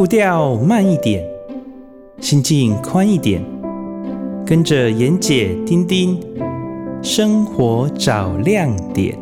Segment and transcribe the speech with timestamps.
[0.00, 1.22] 步调慢一点，
[2.22, 3.44] 心境宽一点，
[4.46, 6.18] 跟着妍姐、丁丁，
[7.02, 9.14] 生活找亮点。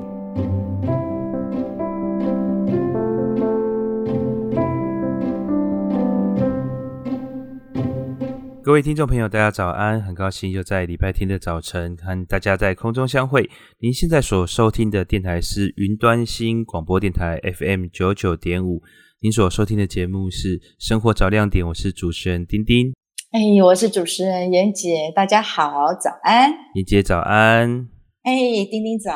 [8.62, 10.00] 各位听众朋友，大家早安！
[10.00, 13.50] 很高兴又在礼拜天的早晨和大家在空中相会。
[13.81, 18.81] 您现在所收听的电台是云端新广播电台 FM 九九点五。
[19.21, 22.95] 您所收听的节目是《生活找亮点》，我是主持人丁丁。
[23.32, 26.53] 哎，我是主持人妍姐，大家好，早安！
[26.76, 27.89] 妍姐早安！
[28.23, 29.12] 哎，丁丁早！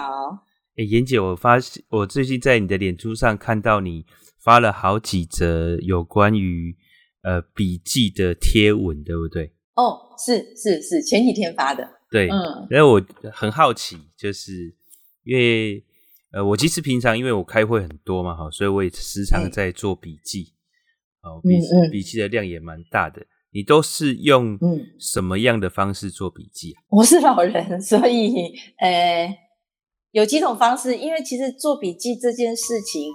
[0.77, 4.05] 哎，妍姐，我发现我最近在你的脸书上看到你
[4.43, 6.77] 发了好几则有关于。
[7.23, 9.53] 呃，笔记的贴文对不对？
[9.77, 11.89] 哦，是是是，前几天发的。
[12.11, 13.01] 对，嗯，因为我
[13.33, 14.75] 很好奇，就是
[15.23, 15.85] 因为
[16.33, 20.55] 呃，我其实平常因为我开会很多嘛，哈，所以我也时常在做笔记，
[21.23, 23.23] 哦、嗯，笔笔记的量也蛮大的。
[23.53, 24.59] 你都是用
[24.99, 26.83] 什么样的方式做笔记啊？
[26.91, 29.39] 我是老人，所以呃，
[30.13, 33.13] 有几种方式，因为其实做笔记这件事情，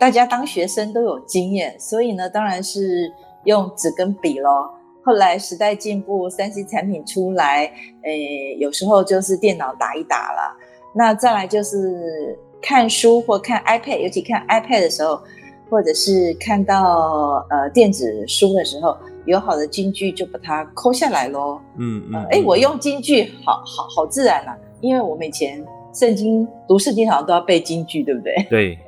[0.00, 3.12] 大家当学生都有经验，所以呢，当然是。
[3.46, 4.72] 用纸跟笔咯，
[5.04, 7.66] 后来时代进步三 C 产品出来，
[8.02, 10.56] 诶，有时候就是电脑打一打了。
[10.96, 15.20] 那再来就是看书或看 iPad，尤其看 iPad 的时候，
[15.68, 21.60] 或者是看到呃电子书的时候，有好的金句就把它抠下来咯。
[21.76, 28.34] 嗯嗯，哎、呃，我用金句好好好自然啊，因为我们以前圣经读圣经好像都要背金句，对不对？
[28.48, 28.78] 对，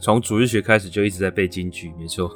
[0.00, 2.28] 从主日学开始就一直在背金句，没错。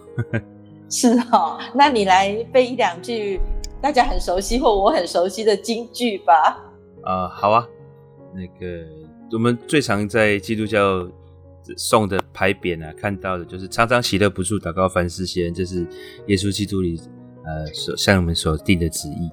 [0.89, 3.41] 是哦，那你来背一两句
[3.81, 6.63] 大家很熟悉或我很熟悉的金句吧。
[7.03, 7.67] 啊、呃，好啊。
[8.33, 8.85] 那个
[9.33, 11.09] 我们最常在基督教
[11.77, 15.87] 送的牌匾啊，看到的就是常常喜乐不住，祷告凡事谢恩，这是
[16.29, 17.01] 耶稣基督里
[17.45, 19.31] 呃所向我们所定的旨意。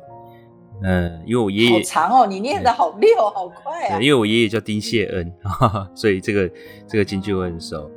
[0.81, 3.99] 嗯、呃，因为我爷爷好长哦，你念得好溜，好快啊。
[4.01, 6.49] 因为我爷爷叫丁谢恩，哈哈，所以这个
[6.87, 7.89] 这个金句我很熟。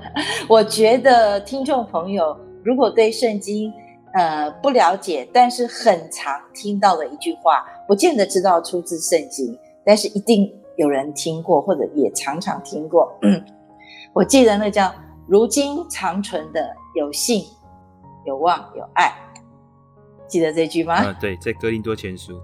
[0.48, 2.36] 我觉得听众朋友。
[2.64, 3.70] 如果对圣经，
[4.14, 9.54] 呃，不了解，但是很常听到的一句话，不见得知道出自圣经，
[9.84, 13.12] 但是一定有人听过，或者也常常听过。
[14.12, 14.92] 我记得那叫
[15.26, 17.44] “如今长存的有信、
[18.24, 19.12] 有望、有爱”，
[20.28, 20.94] 记得这句吗？
[20.94, 22.40] 啊，对，在哥林多前书。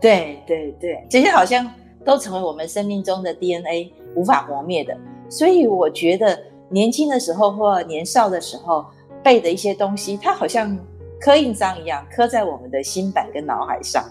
[0.00, 1.68] 对对对，这些好像
[2.04, 4.96] 都成为我们生命中的 DNA，无法磨灭的。
[5.28, 6.38] 所以我觉得
[6.68, 8.84] 年轻的时候或年少的时候。
[9.24, 10.76] 背的一些东西，它好像
[11.20, 14.04] 刻印章一样，刻在我们的心板跟脑海上。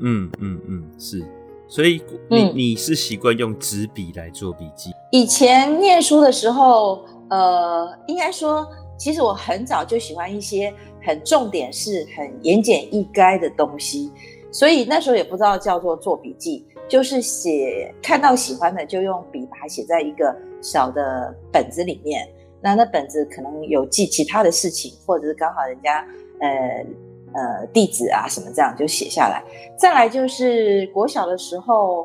[0.00, 1.24] 嗯嗯嗯，是。
[1.68, 4.90] 所以你、嗯、你是习惯用纸笔来做笔记？
[5.12, 8.66] 以前念书的时候，呃，应该说，
[8.98, 14.10] 其实我很早就喜欢一些很重点是很言简意赅的东西，
[14.50, 22.26] 所以那时候也不知道叫做做笔记，就是写看到喜欢的就用笔把它写在一个小的本子里面。
[22.60, 26.04] 那那本子可能有记其他的事情，或者是刚好人家
[26.40, 26.84] 呃
[27.38, 29.42] 呃地址啊什么这样就写下来。
[29.78, 32.04] 再来就是国小的时候，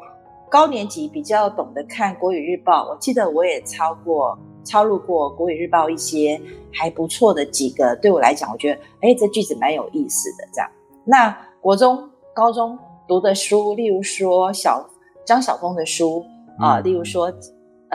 [0.49, 6.39] 高年级比较懂得看国语日报，我记得我也抄过抄录过国语日报一些
[6.71, 10.69] 还不错的几个，对我来讲，我觉得哎这句子蛮有意思的这样。
[11.03, 12.77] 那国中、高中
[13.07, 14.87] 读的书，例如说小
[15.25, 16.23] 张晓峰的书
[16.59, 17.33] 啊，例如说。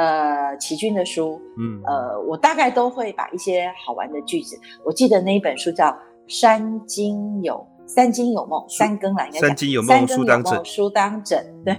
[0.00, 4.56] 呃，齐军的书，嗯，呃，我大概都会把一些好玩的句子。
[4.84, 5.86] 我记得那一本书叫
[6.28, 9.48] 《三更有三更有梦》，三更来应该讲。
[9.48, 10.64] 三更有梦，书当枕。
[10.64, 11.74] 书当枕， 对，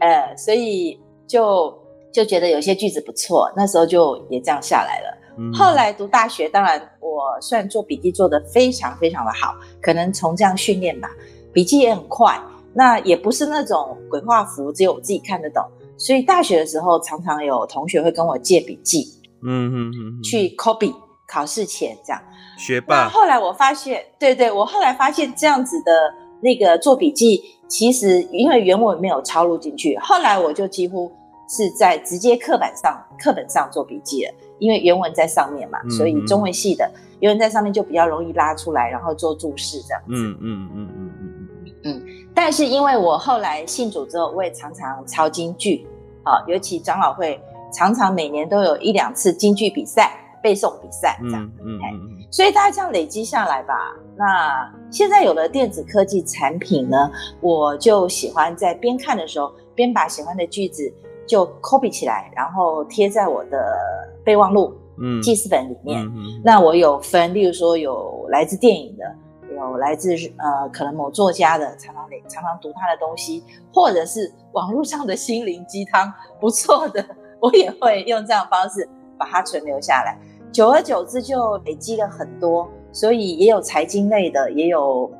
[0.00, 1.76] 呃，所以就
[2.12, 5.18] 就觉得有些句子不错，那时候就也这样下来了。
[5.38, 11.10] 嗯、后来读大学，当然我算做笔记做得非常非常的好，可能从这样训练吧，
[11.52, 12.40] 笔记也很快。
[12.72, 15.62] 那也不是那种鬼画符，只有我自己看得懂。
[15.98, 19.06] 所以大学的时候，常常有同学会跟我借笔记，
[19.42, 20.94] 嗯嗯嗯，去 copy
[21.26, 22.22] 考试前这样。
[22.56, 23.08] 学霸。
[23.08, 31.10] 后来我发现，对对，我后来发现这样子的那个做笔记，其实因为原文没有抄录进去，后来我就几乎
[31.48, 40.08] 是在直接课本上课本上做笔记了，因为原文在上面嘛，嗯、所以中文系的原文在上面就比较容易拉出来，然后做注释这样子。
[40.08, 42.02] 嗯嗯嗯嗯嗯嗯嗯。
[42.34, 45.86] 但是因为我后来信主之后，我也常常抄金句，
[46.24, 47.40] 啊，尤其长老会
[47.72, 50.12] 常常每年都有一两次金句比赛、
[50.46, 53.74] 背诵比赛这样，嗯嗯，嗯，所以大家这样累积下来吧。
[54.16, 57.10] 那现在有了电子科技产品呢，
[57.40, 60.88] 我就喜欢在边看的时候边把喜欢的句子
[61.26, 63.76] 就 copy 起来，然后贴在我的
[64.24, 66.00] 备忘录嗯，记事本里面。
[66.00, 69.04] 嗯嗯、那我有分，例如说有来自电影的，
[69.52, 73.42] 有来自呃可能某作家的，常常常常读他的东西，
[73.74, 77.04] 或者是网络上的心灵鸡汤不错的，
[77.40, 78.88] 我也会用这样方式
[79.18, 80.16] 把它存留下来。
[80.52, 85.10] 久而久之就累积了很多，所以也有财经类的，也有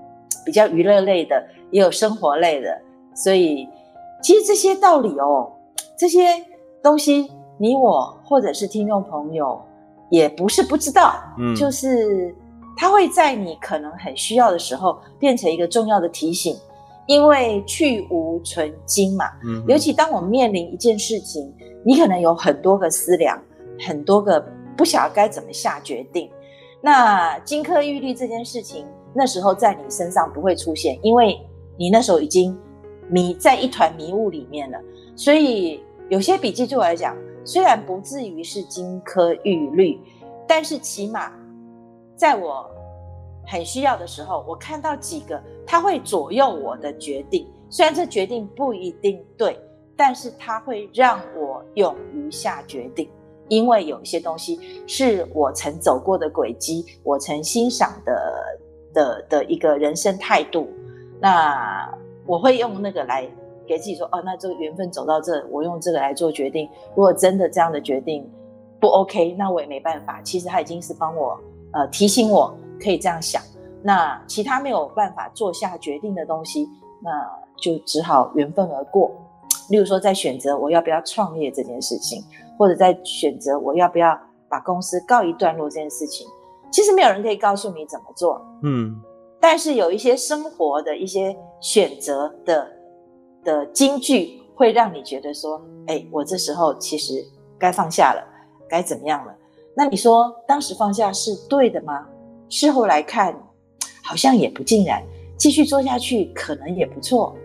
[0.45, 2.81] 比较娱乐类的，也有生活类的。
[3.15, 3.69] 所以
[4.23, 5.53] 其实这些道理哦，
[5.99, 6.27] 这些
[6.83, 9.61] 东西你我或者是听众朋友
[10.11, 12.35] 也不是不知道，嗯，就是
[12.77, 16.57] 它会在你可能很需要的时候变成一个重要的提醒，
[17.07, 21.53] 因为去无存精嘛，嗯，尤其当我们面临一件事情，
[21.85, 23.39] 你可能有很多个思量，
[23.87, 24.43] 很多个。
[24.77, 26.31] 不晓得该怎么下决定，
[26.81, 31.41] 那金科玉律这件事情，那时候在你身上不会出现，因为
[31.77, 32.57] 你那时候已经
[33.09, 34.79] 迷在一团迷雾里面了。
[35.17, 39.99] 所以有些笔记对我来讲，虽然不至于是金科玉律，
[40.47, 41.33] 但是起码
[42.15, 42.69] 在我
[43.47, 47.47] 很需要的时候，我看到几个，它会左右我的决定。
[47.69, 49.59] 虽然这决定不一定对，
[49.97, 53.09] 但是它会让我勇于下决定。
[53.49, 58.59] 因为有一些东西是我曾走过的轨迹，我曾欣赏的
[58.93, 60.69] 的的一个人生态度，
[61.21, 61.89] 那
[62.27, 63.29] 我会用那个来
[63.67, 66.69] 给自己说，哦，那这个缘分走到这，我用这个来做决定。
[66.91, 68.29] 如果真的这样的决定
[68.81, 70.21] 不 OK，那我也没办法。
[70.23, 71.39] 其实他已经是帮我
[71.73, 73.41] 呃提醒我可以这样想。
[73.83, 76.69] 那其他没有办法做下决定的东西，
[77.01, 77.11] 那
[77.57, 79.11] 就只好缘分而过。
[79.71, 82.25] 例如说，在选择我要不要创业这件事情。
[82.59, 84.19] 或者在选择我要不要
[84.49, 86.27] 把公司告一段落这件事情，
[86.71, 89.01] 其实没有人可以告诉你怎么做，嗯，
[89.41, 92.69] 但是有一些生活的一些选择的
[93.45, 97.25] 的金句，会让你觉得说，哎，我这时候其实
[97.59, 98.23] 该放下了，
[98.69, 99.35] 该怎么样了？
[99.75, 102.07] 那你说当时放下是对的吗？
[102.49, 103.37] 事后来看，
[104.03, 105.03] 好像也不尽然，
[105.37, 107.37] 继续做下去可能也不错，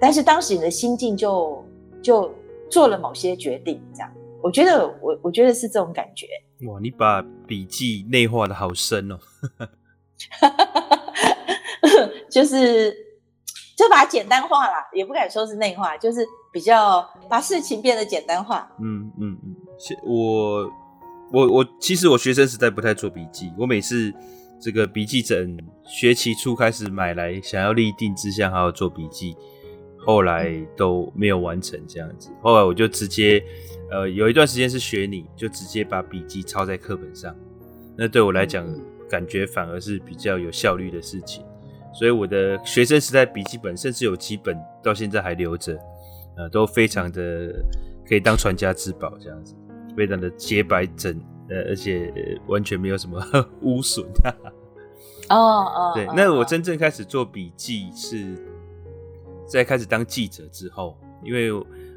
[0.00, 1.62] 但是当时你的心境就
[2.02, 2.30] 就
[2.70, 4.10] 做了某些决定，这样。
[4.46, 6.28] 我觉得我我觉得是这种感觉。
[6.68, 9.18] 哇，你把笔记内化的好深哦。
[12.30, 12.94] 就是
[13.76, 18.70] 就把它简单化啦，也不敢说是内化，就是比较把事情变得简单化。
[18.80, 19.56] 嗯嗯嗯，
[20.04, 20.70] 我
[21.32, 24.14] 我我其实我学生时代不太做笔记，我每次
[24.60, 29.36] 这个笔记本学期初开始买来，想要立定志向，好好做笔记。
[29.98, 33.42] 后来都没有完成这样子，后来我就直接，
[33.90, 37.34] 呃，有一段时间是学你，就直接把笔记抄在课本上。
[37.96, 38.66] 那对我来讲，
[39.08, 41.44] 感觉反而是比较有效率的事情。
[41.94, 45.78] 所以我的学生时代笔记本，甚至有几本到现在还留着，
[46.36, 47.54] 呃，都非常的
[48.08, 49.54] 可以当传家之宝这样子，
[49.96, 51.18] 非常的洁白整，
[51.48, 52.12] 呃，而且
[52.48, 53.22] 完全没有什么
[53.62, 54.04] 污损。
[55.28, 58.36] 哦哦，对，那我真正开始做笔记是。
[59.48, 61.52] 在开始当记者之后，因为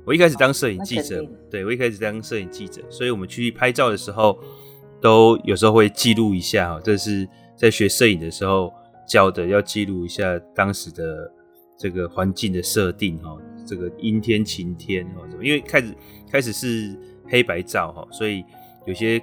[0.10, 4.40] 我一开始当摄影记者，对，我一开始当摄影记者，所以我们去拍照的时候，
[5.00, 8.74] 都有时候会记录一下哈，这是在学摄影的时候
[9.08, 11.32] 教的，要记录一下当时的
[11.78, 13.38] 这个环境的设定哈，
[13.68, 15.94] 这个阴天、晴天哈，因为开始
[16.32, 16.98] 开始是
[17.28, 18.44] 黑白照哈，所以
[18.88, 19.22] 有些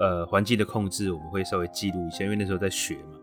[0.00, 3.18] 呃环境的控制我们会稍微记录一下，因为那时候在学嘛。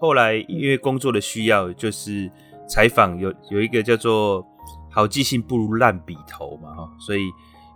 [0.00, 2.28] 后来因为工作的需要，就是。
[2.68, 4.40] 采访有有一个叫做
[4.92, 7.22] “好记性不如烂笔头”嘛，哈，所以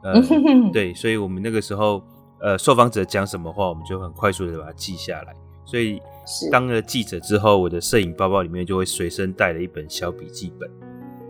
[0.02, 0.20] 呃，
[0.72, 2.02] 对，所以我们那个时候
[2.40, 5.34] 呃，受访者讲什么话，我们就很快速的把它记下来。
[5.64, 6.00] 所以
[6.52, 10.70] 当了记者之后，我的摄影包包里面就会随身带了一本小笔记本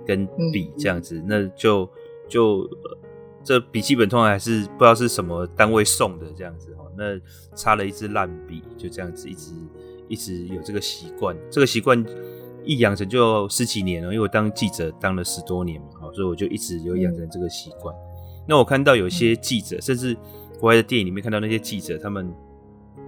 [0.05, 1.89] 跟笔这样子，那就
[2.29, 2.99] 就、呃、
[3.43, 7.19] 这笔记本通常还是不知道是什么单位送的这样子哈，那
[7.55, 9.53] 插了一支烂笔，就这样子一直
[10.09, 12.05] 一直有这个习惯，这个习惯。
[12.67, 17.95] 一养成就十几年了，因为我当记者当了十多年嘛，所以我就一直有养成这个习惯。
[18.47, 20.15] 那我看到有些记者，甚至
[20.59, 22.31] 国外的电影里面看到那些记者，他们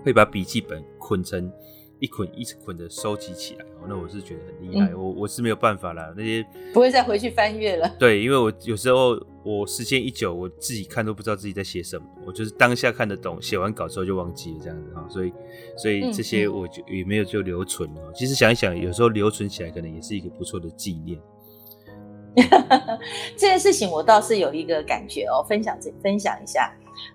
[0.05, 1.53] 会把笔记本捆成
[2.00, 3.64] 一捆一捆的收集起来。
[3.88, 7.88] 那我是觉得很厉害，我我是没有办法啦，那些不会再回去翻阅了。
[7.99, 15.07] 对，因为我有时候我时间一久，我自己看都不知道自己在写什么，我就是当下看得懂，写完稿之后就忘记了这样子哈。
[15.09, 15.33] 所以
[15.76, 18.12] 所以这些我就也没有就留存了。
[18.14, 21.19] 其实想一想，有时候留存起来可能也是一个不错的纪念。
[23.37, 26.71] 这件事情我倒是有一个感觉哦，分享这分享一下。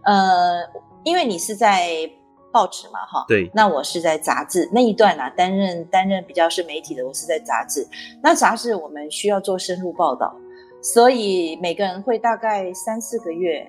[0.05, 0.61] 呃，
[1.03, 2.09] 因为你是在。
[2.53, 7.85] 报纸嘛，哈，对，那我是在杂志那一段啊，担任担任比较是媒体的，我是在杂志。
[8.21, 10.33] 那杂志我们需要做深入报道，
[10.81, 13.67] 所以每个人会大概三四个月，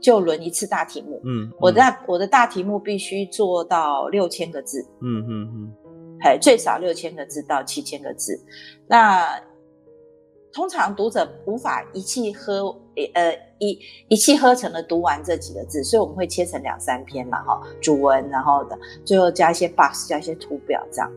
[0.00, 1.20] 就轮一次大题目。
[1.24, 4.80] 嗯，嗯我的我的大题目必须做到六千个字。
[5.02, 5.74] 嗯嗯嗯，
[6.22, 8.42] 哎，最少六千个字到七千个字。
[8.88, 9.38] 那
[10.52, 12.64] 通常读者无法一气呵
[13.14, 13.78] 呃一
[14.08, 21.10] 一气呵成的读完这几个字，所以我们会切成两三篇嘛，哈，主文，然后的最后加一些 box，加一些图表这样。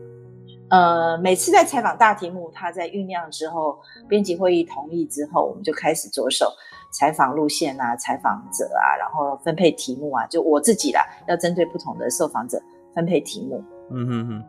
[0.70, 6.50] 呃，每次在采访大题目，他在酝酿之后，编辑会议同意之后，我们就开始着手
[6.90, 12.60] 采访路线啊，采访者啊，然后分配题目啊，就我自己啦，要针对不同的受访者
[12.94, 13.62] 分配题目。
[13.90, 14.44] 嗯哼哼，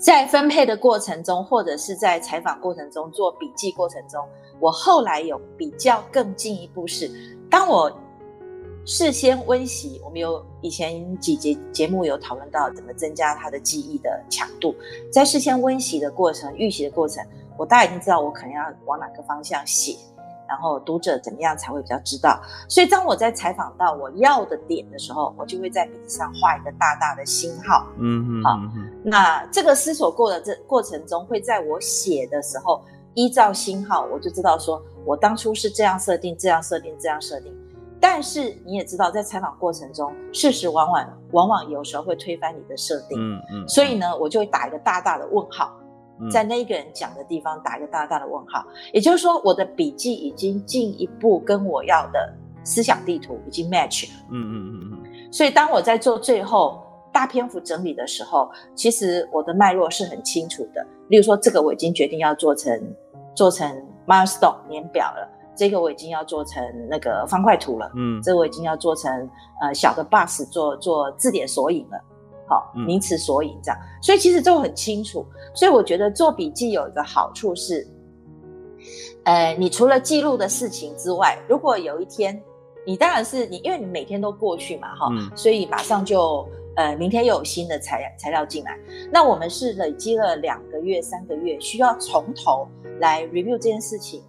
[0.00, 4.26] 在分配的过程中，或者是在采访过程中做笔记过程中，
[4.58, 7.08] 我后来有比较更进一步是，
[7.48, 7.92] 当我。
[8.86, 14.74] 事先温习，我们有以前几节节目有讨论到怎么增加他的记忆的强度。
[15.12, 17.24] 在事先温习的过程、预习的过程，
[17.58, 19.96] 我大概已经知道我可能要往哪个方向写，
[20.50, 22.40] 然后读者怎么样才会比较知道。
[22.68, 27.86] 所以当我在采访到我要的点的时候，我就会在笔记上画一个大大的星号。
[27.98, 28.58] 嗯嗯，好。
[29.04, 32.82] 那这个思索过的这过程中，会在我写的时候
[33.14, 37.56] 依照星号，我就知道说我当初是这样设定、这样设定、这样设定。
[38.00, 43.16] 但是你也知道，在采访过程中，事实往往往往有时候会推翻你的设定。
[43.16, 43.68] 嗯嗯。
[43.68, 45.70] 所以呢，我就会打一个大大的问号，
[46.28, 48.64] 在那一个人讲的地方打一个大大的问号。
[48.92, 52.34] 也就是说，我的笔记已经进一步跟我要的
[52.64, 54.26] 思想地图已经 match 了。
[54.30, 55.32] 嗯嗯嗯嗯。
[55.32, 60.84] 所以当我在做最后大篇幅整理的时候，其实我的脉络是很清楚的。
[61.08, 62.94] 例如说，这个我已经决定要做成
[63.34, 63.70] 做成
[64.06, 65.28] milestone 年表了。
[65.56, 69.28] 这个我已经要做成那个方块图了，嗯，这个我已经要做成
[69.60, 72.00] 呃小的 bus 做做字典索引了，
[72.50, 75.24] 好，名词索引这样，所以其实都很清楚。
[75.54, 77.86] 所以我觉得做笔记有一个好处是，
[79.22, 82.42] 呃，你除了记录的事情之外，如果有一天
[82.84, 88.76] 你当然是你，因为你每天都过去嘛，哈，嗯，所以马上就呃明天又有新的材材料进来，
[89.12, 92.66] 那我们是累积了两个月、三个月，需要从头
[92.98, 94.22] 来 review 这件事情。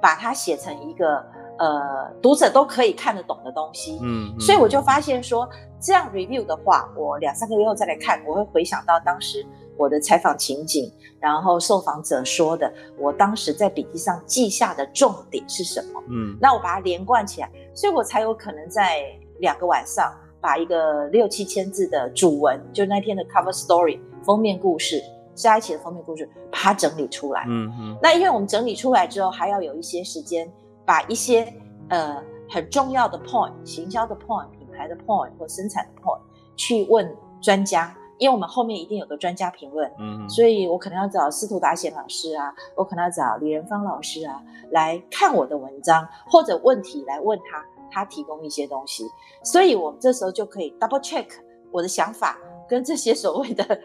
[0.00, 1.16] 把它写成一个
[1.58, 5.44] 呃读者都可以看得懂的东西，嗯，嗯，所以我就发现说，
[5.80, 9.44] 这样 review 的话，我两三个月后再来看，我会回想到当时
[9.76, 19.04] 我的采访情景，然后受访者说的，我当时在笔记上记下的重点是什么，嗯，那我把它连贯起来，所以我才有可能在
[19.38, 25.02] 两个晚上把一个六七千字的主文，就那天的 cover story 封面故事。
[25.34, 27.44] 加一起的封面故事，把它整理出来。
[27.46, 27.98] 嗯嗯。
[28.02, 30.52] 那因为我们整理出来之后，还要有一些时间，
[30.84, 31.46] 把一些
[31.90, 32.20] 呃
[32.50, 36.20] 很重要的 point、行销的 point、品牌的 point 或生产的 point
[36.54, 39.90] 去问专家，因为我们后面一定有个专家评论。
[39.98, 40.28] 嗯。
[40.28, 49.04] 所以我可能要找司徒达贤老师啊，我可能要找李仁芳老师啊来看我的文章或者问题来问他，他提供一些东西。
[49.42, 51.26] 所以我们这时候就可以 double check
[51.72, 53.64] 我的想法跟这些所谓的。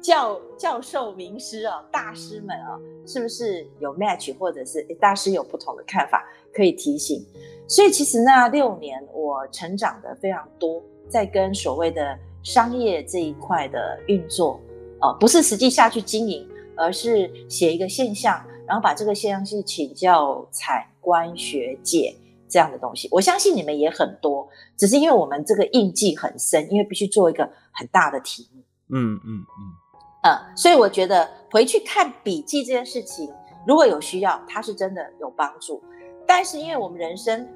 [0.00, 7.24] 教教授、名师啊，大师们啊，是不是有 match，或者是大师有不同的看法，可以提醒？
[7.66, 14.60] 所以其实那六年我成长的非常多，在跟所谓的商业这一块的运作，
[15.00, 16.46] 呃，不是实际下去经营，
[16.76, 22.14] 而是写一个现象，然后把这个现象去请教采官学界
[22.48, 23.08] 这样的东西。
[23.10, 24.46] 我相信你们也很多，
[24.76, 28.62] 只是因为我们这个印记很深，因为必须做一个很大的题目。
[28.90, 33.32] 嗯嗯嗯，嗯，所以我觉得回去看笔记这件事情，
[33.66, 35.82] 如果有需要，它是真的有帮助。
[36.26, 37.46] 但是因为我们人生，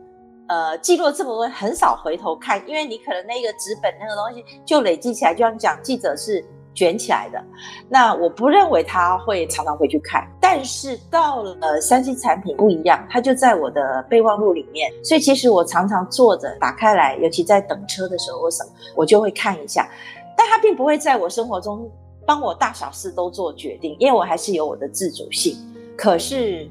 [0.47, 6.45] 呃，记录了这么多，很少回头看，因为你可能那个纸本那个东西就累积起来，就像讲记者是
[6.75, 7.43] 卷起来的。
[7.89, 10.27] 那我不认为他会常常回去看。
[10.41, 19.89] 但是到了三星产品不一样，它就在我的备忘录里面，所以其实我常常坐着打开来，尤其在等车的时候或什么，我就会看一下。
[20.37, 21.91] 但他并不会在我生活中
[22.25, 25.57] 帮我大小事都做决定，因为我还是有我的自主性。
[25.97, 26.71] 可是，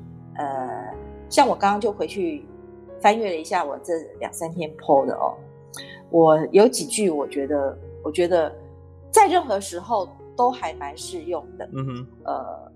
[1.29, 2.45] 像我刚刚就回去
[3.01, 5.35] 翻阅了一下我这两三天 po 的哦，
[6.09, 8.53] 我有几句我觉得，我觉得
[9.11, 11.69] 在任何时候都还蛮适用的。
[11.73, 12.71] 嗯哼，呃，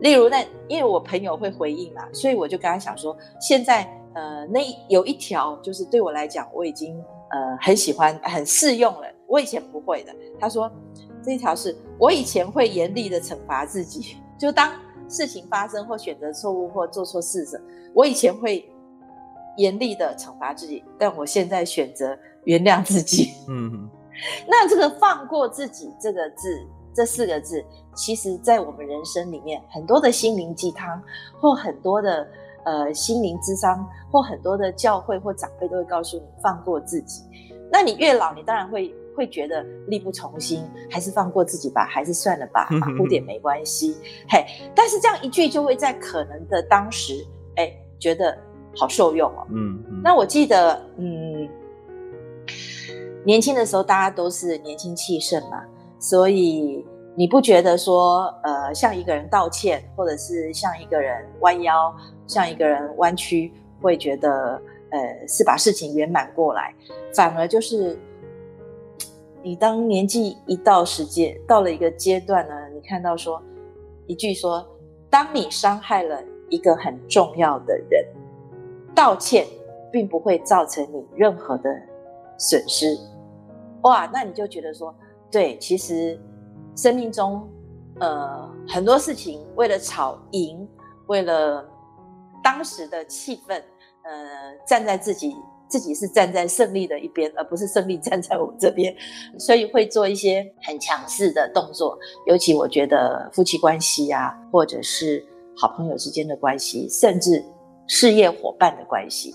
[0.00, 3.82] 例如那因为我朋友会回应嘛，所以我就跟他想说，现在
[4.14, 6.96] 呃那有一条就是对我来讲我已经
[7.30, 9.06] 呃很喜欢很适用了。
[9.26, 10.70] 我以前不会的，他说
[11.22, 14.72] 这一条是我以前会严厉的惩罚自己，就当
[15.08, 17.60] 事情发生或选择错误或做错事时，
[17.92, 18.68] 我以前会
[19.56, 23.32] 严厉的惩罚自己，但我现在选择原谅自己。
[23.48, 23.90] 嗯哼，
[24.48, 26.60] 那这个放过自己这个字，
[26.94, 31.00] 这四个字，其实在我们人生里面很多的心灵鸡汤
[31.40, 32.26] 或很多的
[32.64, 37.22] 呃心灵智商或很多的教会或长辈都会告诉你放过自己。
[37.70, 43.96] 那你越老，你当然会会觉得力不从心，还是放过自己吧，还是算了吧，马虎点没关系。
[44.28, 44.44] 嘿，
[44.74, 47.24] 但是这样一句就会在可能的当时，
[47.56, 48.36] 哎，觉得
[48.76, 49.46] 好受用哦。
[49.50, 51.48] 嗯，嗯，那我记得，嗯，
[53.24, 55.64] 年轻的时候大家都是年轻气盛嘛，
[55.98, 56.84] 所以。
[57.16, 61.94] 你不觉得说，呃，向一个人道歉，或者是向一个人弯腰，
[62.26, 66.74] 向一个人弯曲，会觉得，呃，是把事情圆满过来，
[67.14, 67.96] 反而就是，
[69.44, 73.42] 你当年纪一到时间到了一个阶段呢，你看到说
[74.06, 74.66] 一句说，
[75.10, 78.02] 当你伤害了一个很重要的人，
[78.94, 79.46] 道歉
[79.92, 81.70] 并不会造成你任何的
[82.38, 82.96] 损失，
[83.82, 84.94] 哇，那你就觉得说，
[85.30, 86.18] 对，其实。
[86.76, 87.48] 生命中，
[88.00, 90.68] 呃，很多事情为了吵赢，
[91.06, 91.64] 为了
[92.42, 93.62] 当时的气氛，
[94.02, 95.36] 呃，站在自己
[95.68, 98.94] 自己是站在胜利的一边，而不是胜利站在我这边，
[99.38, 101.98] 所以会做一些很强势的动作。
[102.26, 105.24] 尤其我觉得夫妻关系啊，或者是
[105.56, 107.44] 好朋友之间的关系，甚至
[107.86, 109.34] 事业伙伴的关系，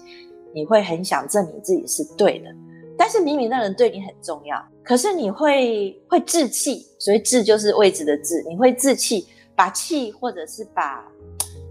[0.53, 2.49] 你会很想证明自己是对的。
[2.97, 11.07] 但是明明那人对你很重要，可是你会会置气，所以置就是位置的置，你会置气，把气或者是把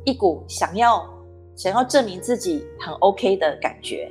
[0.07, 1.07] 一股想要
[1.55, 4.11] 想要证明自己很 OK 的感觉，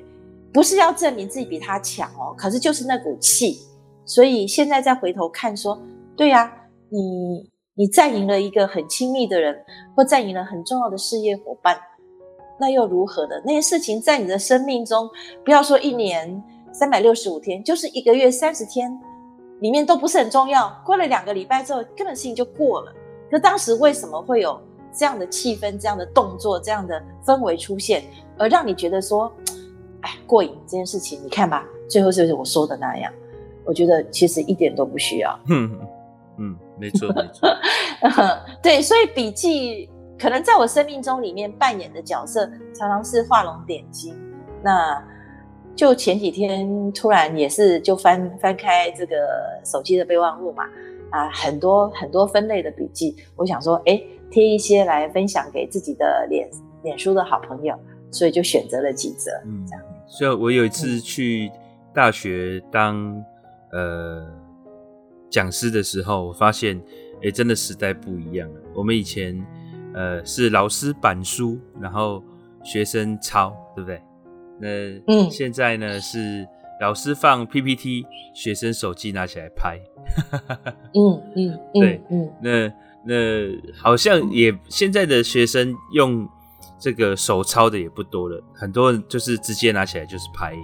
[0.57, 3.59] 不是要证明自己比他强哦，可是就是那股气，
[4.05, 5.79] 所以现在再回头看说，
[6.15, 6.51] 对呀，
[6.89, 9.55] 你你占赢了一个很亲密的人，
[9.95, 11.77] 或占赢了很重要的事业伙伴，
[12.59, 13.39] 那又如何的？
[13.45, 15.07] 那些事情在你的生命中，
[15.45, 16.43] 不要说一年。
[16.73, 18.91] 三百六十五天，就是一个月三十天，
[19.61, 20.75] 里面都不是很重要。
[20.83, 22.91] 过了两个礼拜之后，根本事情就过了。
[23.29, 24.59] 可当时为什么会有
[24.91, 28.03] 这样的气氛、这样的动作、这样的氛围出现，
[28.39, 29.31] 而让你觉得说，
[30.01, 31.19] 哎，过瘾这件事情？
[31.23, 33.11] 你看吧，最后就是我说的那样。
[33.65, 35.39] 我觉得其实一点都不需要。
[35.47, 35.79] 嗯
[36.37, 37.49] 嗯，没错没错。
[38.63, 44.15] 对，所以笔记可能在我生命中里面扮演的角色，常常是画龙点睛。
[44.63, 45.03] 那。
[45.75, 49.15] 就前几天突然也是就翻翻开这个
[49.63, 50.63] 手机的备忘录嘛，
[51.11, 56.49] 啊，很多很多分类的笔记，我想说，哎，贴一些来分享给自己的脸
[56.81, 57.75] 脸书的好朋友，
[58.11, 59.83] 所以就选择了几则，嗯，这样。
[60.07, 61.51] 所以我有一次去
[61.93, 63.23] 大学当
[63.71, 64.25] 呃
[65.29, 66.81] 讲师的时候，我发现，
[67.21, 68.61] 哎，真的时代不一样了。
[68.73, 69.45] 我们以前
[69.93, 72.23] 呃是老师板书，然后
[72.63, 74.01] 学生抄，对不对？
[74.59, 74.67] 那
[75.07, 76.47] 嗯，现在呢是
[76.79, 79.79] 老师放 PPT，学生手机拿起来拍。
[80.93, 82.73] 嗯嗯， 对，嗯，那
[83.05, 86.27] 那好像也现在的学生用
[86.79, 90.55] 这个手抄的也不多了，很多人就是直接拿起来就是拍。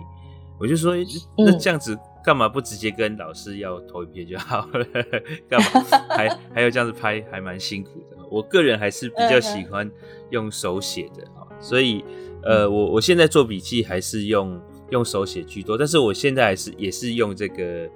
[0.60, 0.95] 我就说，
[1.38, 4.86] 那这样子干嘛不直接跟老师要投影片就好了？
[5.49, 5.67] 干嘛
[6.10, 8.17] 还还要这样子拍，还蛮辛苦的。
[8.30, 9.89] 我个人还是比较喜欢
[10.30, 12.04] 用手写的啊，所以。
[12.45, 17.88] 呃，我我现在做笔记还是用用手写居多，但是我现在还是也是用这个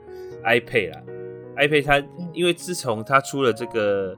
[0.46, 1.04] iPad 啦。
[1.58, 2.02] iPad 它
[2.32, 4.18] 因为自从它出了这个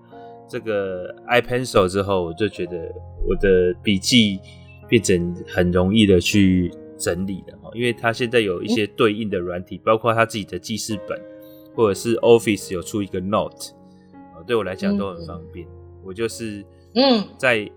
[0.50, 2.92] 这个 iPencil 之后，我就觉得
[3.28, 4.40] 我的笔记
[4.88, 11.18] 变成很容易的去整理了哈，因为它现在有一些对应的软体，包括它自己的记事本，
[11.76, 13.74] 或者是 Office 有出一个 Note，
[14.48, 15.68] 对我来讲都很方便。
[16.04, 17.70] 我就是嗯在。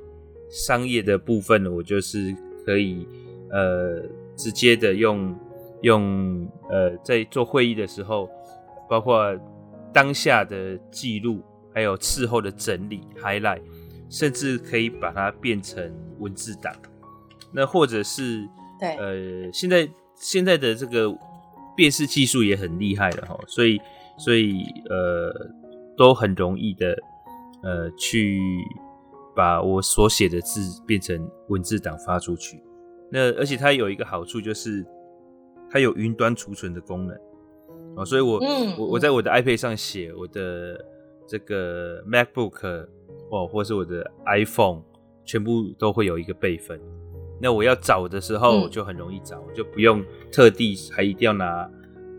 [0.54, 3.08] 商业的部分，我就是可以
[3.50, 4.02] 呃
[4.36, 5.34] 直接的用
[5.80, 8.28] 用呃在做会议的时候，
[8.86, 9.34] 包括
[9.94, 11.40] 当下的记录，
[11.74, 13.62] 还有事后的整理 highlight，
[14.08, 16.74] 甚至可以把它变成文字档。
[17.52, 21.14] 那或者是对呃现在现在的这个
[21.76, 23.80] 辨识技术也很厉害了哈，所以
[24.18, 25.32] 所以呃
[25.96, 26.96] 都很容易的
[27.62, 28.40] 呃去。
[29.34, 32.62] 把我所写的字变成文字档发出去，
[33.10, 34.84] 那而且它有一个好处就是
[35.70, 37.16] 它有云端储存的功能
[37.96, 40.78] 哦，所以我、嗯、我我在我的 iPad 上写我的
[41.32, 42.86] 这个 MacBook
[43.30, 44.82] 哦，或是我的 iPhone，
[45.24, 46.78] 全部都会有一个备份。
[47.40, 51.70] 那我要找的时候就很容易找，嗯、就不用特地还一定要拿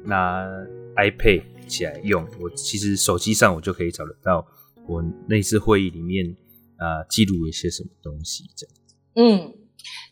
[0.03, 0.47] 拿
[0.95, 4.43] iPad 起来用，我其实手机上我就可以找得到
[4.87, 6.35] 我那次会议里面。
[6.77, 8.95] 啊，记录一些什么东西这样子？
[9.15, 9.53] 嗯，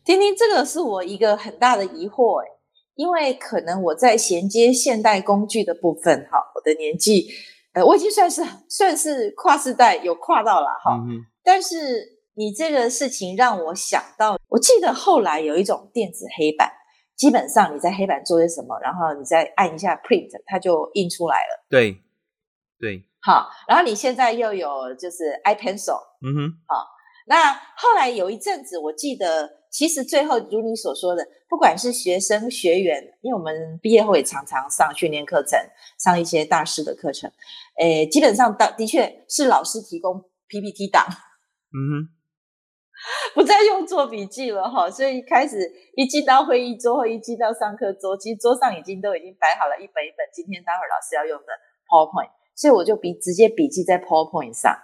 [0.06, 2.48] 丁丁，这个是我一个很大的疑惑诶，
[2.96, 7.28] 因为可能我在衔接现代工具的部分，哈，我的年纪，
[7.74, 11.76] 呃，我已经算是算是跨世代有跨到了哈，嗯、但是
[12.34, 16.72] 你这个事情让我想到，我记得后来有一种电子黑板，
[17.16, 21.66] 基本上你在黑板做些什么，然后你再按一下 print，它就印出来了。
[21.70, 22.02] 对，
[22.80, 26.86] 对，好，然后你现在又有就是 iPencil，嗯哼，好，
[27.28, 35.58] 那后来有一阵子，我记得其实最后如你所说的，不管是学生学员，因为我们毕业后也常常上训练课程，
[35.98, 37.32] 上一些大师的课程，
[37.80, 42.22] 诶，基本上的的确是老师提供 PPT 档，嗯哼。
[43.34, 45.58] 不再用做笔记了哈，所以一开始
[45.96, 51.48] 一进到会议桌或一进到上课桌，其实桌上已经都已经摆好了一本一本今天待会儿老师要用的
[51.90, 54.78] PowerPoint，所以我就笔直接笔记在 PowerPoint 上，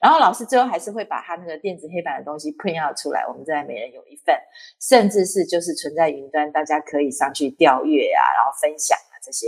[0.00, 4.34] 然后老师最后还是会把他那个电子黑板的东西 print out 出来，我们再每人有一份，
[4.80, 9.46] 甚至是就是存在云端，大家可以上去调阅啊，然后分享啊这些。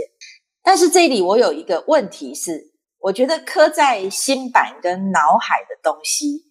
[0.63, 6.45] 但是这里我有一个问题是，我觉得刻在心板跟脑海的东西。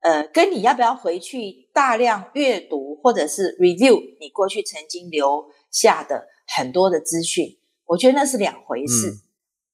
[0.00, 9.08] 呃，跟你要不要回去大量阅读或者是 review 你过去曾经留下的很多的资讯，我觉得那是两回事。
[9.08, 9.18] 嗯、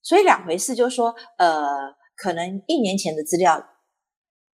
[0.00, 3.68] 所以两回事就是说，呃，可能一年前的资料，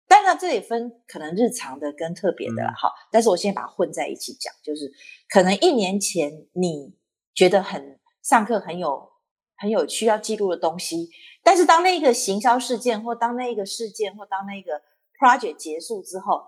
[0.06, 2.88] 当然这也分可能日常的跟特别的了哈。
[2.88, 4.90] 嗯、但是我先把它混在一起讲，就是
[5.28, 6.96] 可能一年前你
[7.34, 9.10] 觉得很上课很有
[9.56, 11.08] 很有需要记录的东西，
[11.42, 14.82] 但是当那个行销事件或当那个事件或当那个
[15.18, 16.42] project 结束之后，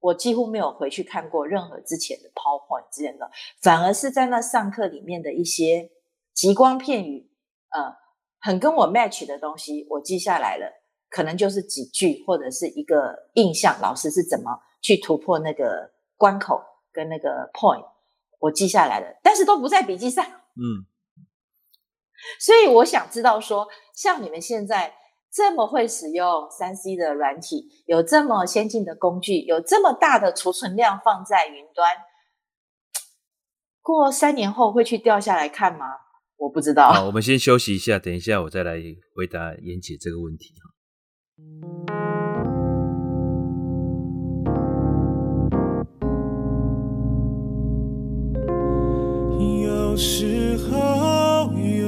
[0.00, 3.30] 我几乎没有回去看过任何之前的 PowerPoint 之类的，
[3.60, 5.90] 反而是在那上课里面的一些
[6.32, 7.28] 极光片语，
[7.70, 7.96] 呃，
[8.40, 10.66] 很跟我 match 的东西，我记下来了，
[11.10, 17.84] 可能就是几句或者是一个印象，老师是怎么去突破那个关口跟那个 point，
[18.38, 20.24] 我记下来了，但是都不在笔记上。
[20.24, 20.86] 嗯，
[22.40, 24.94] 所以我想知道说，像你们现在。
[25.30, 31.86] 这么会使用三 C 的软体，有这么先进的工具，有这么大的储存量放在云端，
[33.82, 35.84] 过三年后会去掉下来看吗？
[36.38, 36.92] 我不知道。
[36.92, 38.80] 好，我们先休息一下，等一下我再来
[39.14, 40.54] 回答妍姐这个问题。
[49.62, 50.97] 有时候，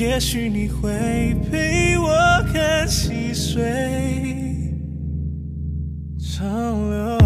[0.00, 2.08] 也许你会陪我
[2.52, 3.64] 看细水。
[6.20, 6.46] 长
[6.88, 7.18] 流，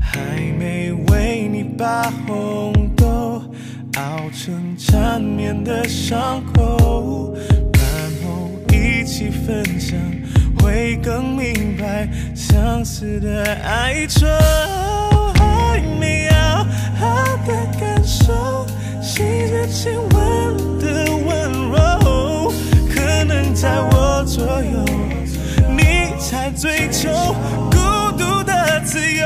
[0.00, 3.42] 还没为你把红豆
[3.98, 6.83] 熬成缠绵的伤口，
[9.14, 9.96] 一起分享，
[10.58, 14.26] 会更明白相思的哀愁。
[15.36, 16.32] 还没有
[16.98, 18.66] 好的感受，
[19.00, 22.52] 细节亲吻的温柔，
[22.92, 24.84] 可能在我左右，
[25.68, 27.08] 你才追求
[27.70, 27.78] 孤
[28.18, 29.24] 独的自由。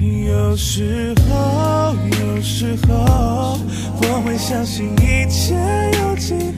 [0.00, 3.58] 有时候，有时候，
[4.00, 5.54] 我会相信一切
[6.00, 6.57] 有尽，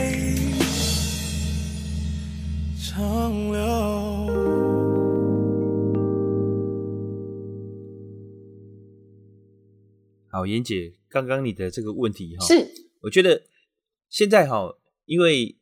[10.41, 12.67] 好，妍姐，刚刚你的这个问题哈，是，
[13.01, 13.43] 我觉得
[14.09, 14.75] 现在哈，
[15.05, 15.55] 因为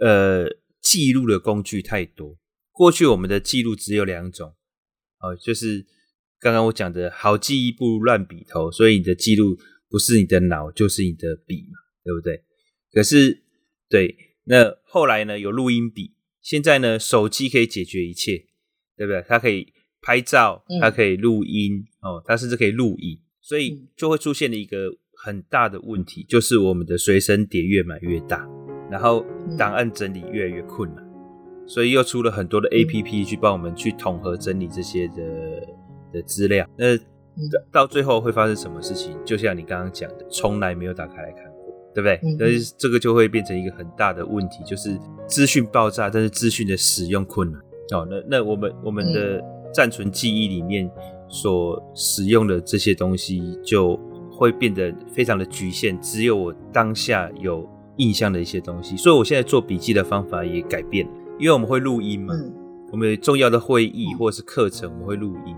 [0.00, 0.48] 呃
[0.80, 2.36] 记录的工具太多，
[2.72, 4.52] 过去我们的记录只有两种，
[5.20, 5.86] 哦，就是
[6.40, 9.56] 刚刚我讲的好记忆不如乱笔头，所以你的记录
[9.88, 12.42] 不是你的脑就是你的笔嘛，对不对？
[12.92, 13.44] 可是
[13.88, 18.46] 对，那后来呢有录音笔，现在呢手机可以解决一切，
[18.96, 19.24] 对不对？
[19.28, 23.20] 它可以拍照，它可以录音，嗯、哦，它甚至可以录影。
[23.40, 28.48] 所以就会出现了一个很大的问题，就是我们的随身碟越买越大，
[28.90, 29.24] 然后
[29.58, 31.04] 档案整理越来越困难，
[31.66, 35.66] 所以又出了很多的 APP 去帮我们去统合整理这些的
[36.12, 36.66] 的资料。
[36.76, 36.86] 那
[37.72, 39.16] 到最后会发生什么事情？
[39.24, 42.36] 就像你刚刚讲的，从来没有打开来看过，对不对？
[42.38, 47.60] 但是这个就会变成一个很大的问题，就是资讯爆炸，但是资讯的使用困难。
[47.92, 50.90] 哦，那那我们我们的暂存记忆里面。
[51.30, 53.98] 所使用的这些东西就
[54.30, 57.66] 会变得非常的局限，只有我当下有
[57.96, 58.96] 印象的一些东西。
[58.96, 62.52] 所以我现在做笔记的方法也改变了，因为我们会录音嘛，嗯、
[62.90, 65.54] 我们有重要的会议或者是课程，我们会录音，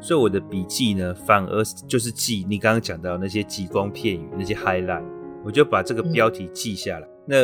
[0.00, 5.04] 所以我的笔记呢，反而就是记你刚刚讲到那些吉光片语那些 highlight，
[5.44, 7.06] 我就把这个标题记下来。
[7.06, 7.36] 嗯、那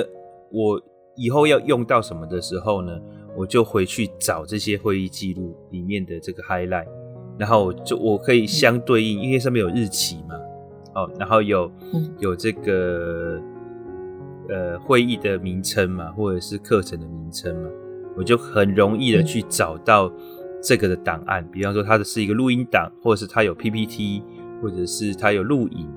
[0.50, 0.80] 我
[1.16, 3.00] 以后要用到什么的时候呢，
[3.36, 6.86] 我就回去找这些会议记录里面的这个 highlight。
[7.38, 10.34] 然后就我可以相对应，因为上面有日期嘛，
[10.94, 11.70] 哦，然后有
[12.18, 13.40] 有这个
[14.48, 17.68] 呃会议的名称嘛，或者是课程的名称嘛，
[18.16, 20.12] 我就很容易的去找到
[20.62, 21.46] 这个的档案。
[21.50, 24.22] 比方说，它的是一个录音档，或者是它有 PPT，
[24.60, 25.88] 或者是它有录影，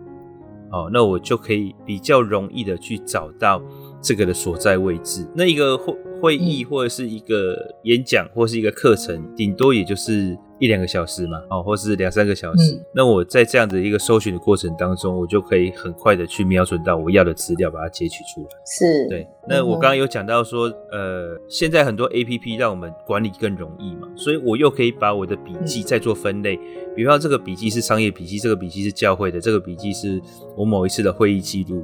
[0.71, 3.62] 哦，那我就可以比较容易的去找到
[4.06, 5.26] 这个的所在位置。
[5.36, 10.38] 那一个会会议或者是一个演讲或者是一个课程，顶多也就是。
[10.58, 12.76] 一两个小时嘛，哦，或是两三个小时。
[12.76, 18.48] 嗯、那我在这样的一个搜寻的过程当中，我就可以很快的去瞄准到我要的资料，把它截取出来。
[18.65, 19.28] 是，对。
[19.50, 26.56] 那我刚刚有讲到说，呃，现在很多 APP 让我们管理更容易嘛，所以我又可以把我的笔记再做分类。
[26.56, 30.22] 嗯、比方这个笔记是商业笔记，这个笔记是教会的，这个笔记是
[30.56, 31.84] 我某一次的会议记录。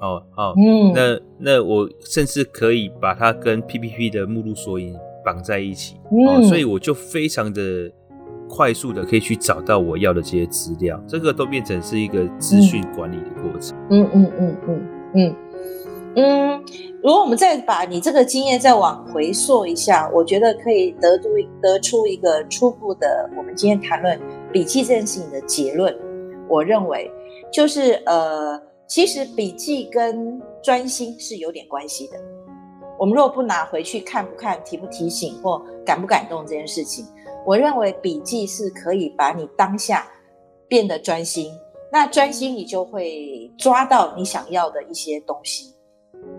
[0.00, 4.94] 哦，好，嗯，那那我甚至可以把它跟 PPP 的目录索引。
[5.26, 7.90] 绑在一起，嗯、哦，所以我就非常的
[8.48, 13.76] 快速的可以去找到我要的这些资料，这个都变成是一个资讯管理的过程。
[13.90, 15.36] 嗯嗯嗯嗯嗯
[16.14, 16.62] 嗯。
[17.02, 21.24] 如果我们再把你这个经验再往回溯一下，我觉得可以得出
[21.60, 24.16] 得出一个初步的，我们今天谈论
[24.52, 25.92] 笔记这件事情的结论。
[26.48, 27.10] 我认为
[27.52, 28.56] 就是呃，
[28.86, 32.16] 其实笔记跟专心是有点关系的。
[32.98, 37.04] 我们如果不拿回去看不看、提不提醒或感不感动这件事情，
[37.44, 40.06] 我认为笔记是可以把你当下
[40.68, 41.52] 变得专心。
[41.92, 45.72] 那专心，你就会抓到你想要的一些东西。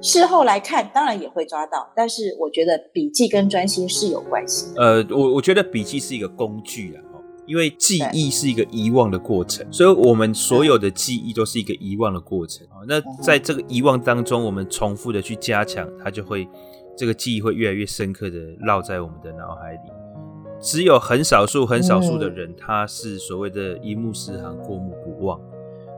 [0.02, 4.74] 事后来看，当然也会抓到，但是我觉得笔记跟专心是有关系。
[4.76, 7.04] 呃，我我觉得笔记是一个工具啊，
[7.48, 12.68] 因为记忆是一个遗忘的过程，所以我们所有的记忆都是一个遗忘的过程。
[12.88, 16.48] 那在这个遗忘当中，我们重复的去加强，它就会
[16.98, 19.80] 这个记忆会越来越深刻的烙在我们的脑海里。
[20.60, 25.40] 只有很少数很少数的人，他是所谓的“一目十行，过目不忘”。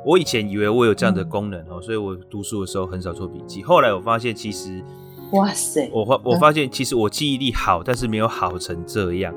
[0.06, 3.64] 我以前以为我有这样的功能哦，所以我读书的时候很少做笔记。
[3.64, 4.84] 后来我发现，其实
[5.32, 9.34] 哇塞，我发我发现其实我记忆力好，但是没有好成这样。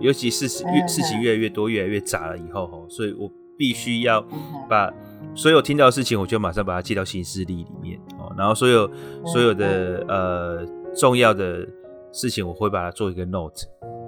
[0.00, 4.24] 尤其是事越事情越来越多，越来越杂了以后吼，所以我必须要
[4.68, 4.92] 把
[5.34, 8.32] 所有听到的事情，我就马上把它记到行事历里面哦。
[8.36, 8.90] 然后所有
[9.26, 11.66] 所有的呃重要的
[12.12, 13.64] 事情，我会把它做一个 note，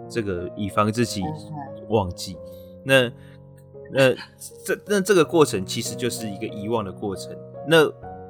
[0.09, 1.23] 这个以防自己
[1.89, 2.37] 忘记。
[2.85, 3.11] 那
[3.93, 4.15] 那
[4.65, 7.37] 这那这个过程其实就是一个遗忘的过程。
[7.69, 7.79] 那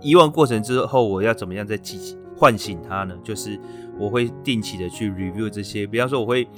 [0.01, 3.15] 遗忘过程之后，我要怎么样再记唤醒它呢？
[3.23, 3.59] 就是
[3.99, 6.49] 我会定期的去 review 这些，比方说我会。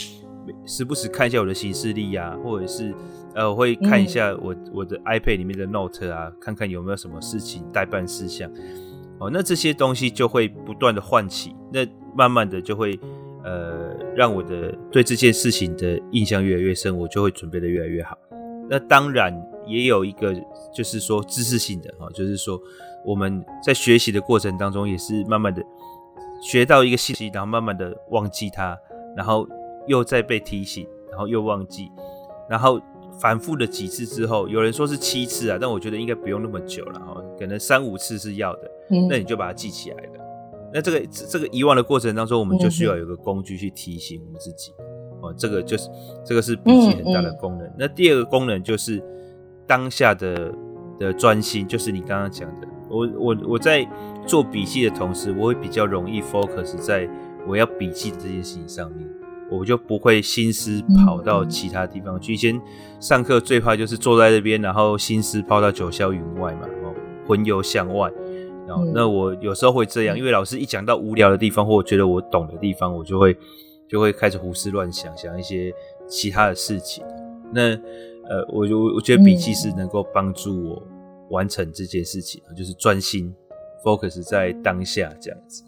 [0.66, 2.94] 时不时看一下我的行事历啊，或者是
[3.34, 8.50] 呃，我会看一下我我的 iPad 里面的 Note 啊，看看有没有什么事情待办事项。
[9.18, 12.98] 哦，那这些东西就会不断的唤起，那慢慢的就会
[13.44, 18.18] 呃，让我的对这件事情的印象越来越深，我就会准备的越来越好。
[18.68, 19.32] 那当然，
[19.66, 20.34] 也有一个
[20.74, 22.60] 就是说知识性的哈，就是说
[23.04, 25.62] 我们在学习的过程当中，也是慢慢的
[26.42, 28.76] 学到一个信息，然后慢慢的忘记它，
[29.16, 29.46] 然后
[29.86, 31.90] 又再被提醒，然后又忘记，
[32.48, 32.80] 然后
[33.20, 38.70] 反复了几次之后，有人说是七次啊，但我觉得应该不用那么久了哦，可能三五次是要的，
[39.08, 40.12] 那你就把它记起来了。
[40.74, 44.72] 那这个这个遗忘的过程当中，我们就需要有个工具去提醒我们自己。
[45.20, 45.88] 哦，这个就是
[46.24, 47.70] 这个是笔记很大的功能。
[47.78, 49.00] 那第二个功能就是
[49.66, 50.52] 当下的
[50.98, 52.66] 的专心，就是你刚刚讲的。
[52.88, 53.86] 我我我在
[54.26, 57.08] 做笔记的同时，我会比较容易 focus 在
[57.46, 59.08] 我要笔记的这件事情上面，
[59.58, 62.34] 我就不会心思跑到其他地方去。
[62.34, 62.60] 以前
[62.98, 66.94] 上课最怕就是坐在这边，然后心思抛到九霄云外嘛，然后
[67.26, 68.10] 魂游向外。
[68.66, 73.36] 然后那我有时候会这样，因为老师一讲到无聊的地方，或我觉得我懂的地方，我就会。
[73.88, 75.70] 就会开始胡思乱想，想一些
[76.08, 77.04] 其他的事情。
[77.52, 77.72] 那
[78.26, 80.82] 呃，我就我觉得笔记是能够帮助我
[81.28, 83.30] 完成这件事情，嗯、就是专心
[83.84, 85.62] focus 在当下这样子。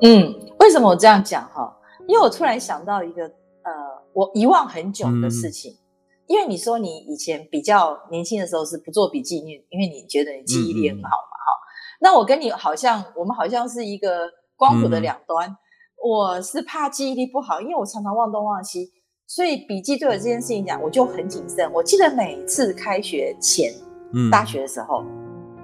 [0.00, 1.72] 嗯，为什么我这样讲哈？
[2.06, 3.72] 因为我突然想到一个呃，
[4.12, 5.72] 我遗忘很久的事情。
[5.72, 5.78] 嗯、
[6.26, 11.48] 因为你说你以前比较年轻的时候是不做笔记，因因为你觉得你记忆力很好嘛哈。
[11.54, 15.48] 嗯嗯，那我跟你好像，我们好像是一个光谱的两端。
[15.48, 15.56] 嗯
[16.04, 18.90] 我是怕记忆力不好，因为我常常忘东忘西，
[19.28, 21.72] 所以笔记对我这件事情讲，我就很谨慎。
[21.72, 23.72] 我记得每次开学前，
[24.12, 25.04] 嗯，大学的时候，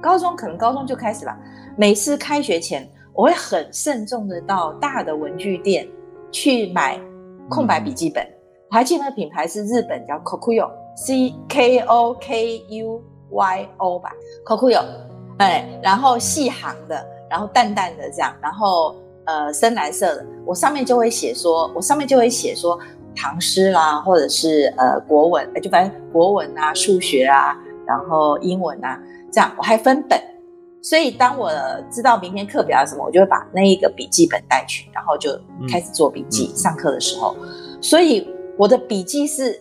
[0.00, 1.36] 高中可能高中就开始吧。
[1.76, 5.88] 每次开学前，我会很慎重的到大的文具店
[6.30, 7.00] 去买
[7.48, 8.26] 空白笔记本。
[8.70, 14.12] 我还记得那个品牌是日本叫 Kokuyo，C K O K U Y O 吧
[14.44, 14.84] ，Kokuyo，
[15.38, 18.94] 哎，然后细行的，然后淡淡的这样，然后。
[19.30, 22.78] 呃，深蓝色的，我上面就会写说，我上面就会写说
[23.14, 27.54] 唐诗啦，或者是呃国文，就反正国文啊、数学啊，
[27.86, 28.98] 然后英文啊，
[29.30, 30.18] 这样我还分本，
[30.82, 31.50] 所以当我
[31.90, 35.30] 知道明天课表是什么，我就会把那一个笔记本带去，然后就
[35.70, 36.50] 开始做笔记。
[36.52, 37.36] 嗯、上课的时候，
[37.80, 39.60] 所以我的笔记是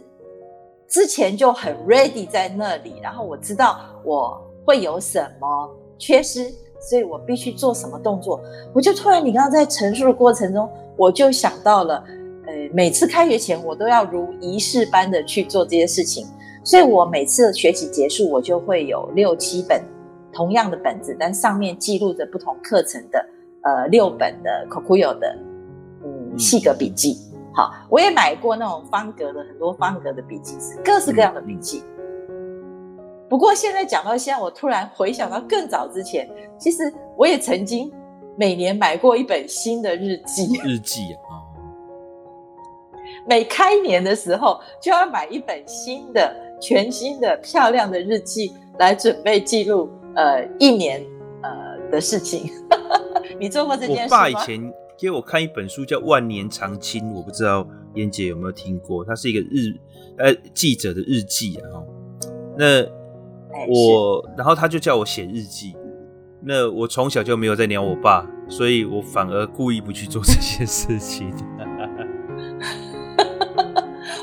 [0.87, 6.53] 之前就很 ready 在那里，然后我知道我会有什么缺失。
[6.79, 8.39] 所以我必须做什么动作，
[8.71, 12.03] 我就突然你刚刚在陈述的过程中，我就想到了，
[12.45, 16.27] 呃，每次开学前我都要如仪式般的去做这些事情，
[16.63, 19.81] 所以我每次学习结束，我就会有六七本
[20.37, 23.27] 同样的本子，但上面记录着不同课程的，
[23.63, 25.35] 呃，六本的 Kokuyo 的，
[26.03, 27.17] 嗯，细格笔记。
[27.55, 31.83] 好，我也买过那种方格的，很多方格的笔记，各式各样的笔记。
[33.27, 37.91] 不过现在讲到现在，我突然回想到更早之前，其实我也曾经
[38.37, 40.55] 每年买过一本新的日记。
[40.63, 41.41] 日记啊，
[43.25, 51.01] 每开年的时候就要买一本新的、全新的、漂亮的日记来准备记录呃一年
[51.41, 52.51] 呃的事情。
[53.39, 54.05] 你做过这件事吗？
[54.05, 59.05] 我爸以前给我看一本书叫《万年长青》，我不知道燕姐有没有听过？
[59.05, 59.73] 它是一个日
[60.17, 61.69] 呃记者的日记啊。
[62.57, 62.81] 那
[63.69, 65.75] 我，然后他就叫我写日记。
[66.41, 71.33] 那我从小就没有在鸟我爸，所以我反而故意不去做这些事情。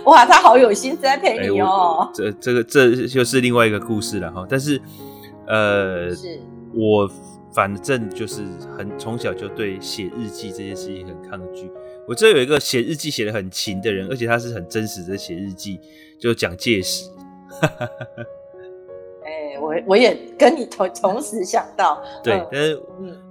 [0.05, 2.09] 哇，他好有心在陪你哦。
[2.15, 4.47] 这这个这就是另外一个故事了哈。
[4.49, 4.81] 但是，
[5.47, 6.41] 呃，是
[6.75, 7.11] 我
[7.55, 8.43] 反正就是
[8.77, 11.71] 很从小就对写日记这件事情很抗拒。
[12.07, 15.81] 我这有一个写日记写的很勤的人，而且他是很真实的写日记，
[16.19, 17.09] 就蒋介石。
[19.25, 22.83] 哎我我也跟你同同时想到，对，但是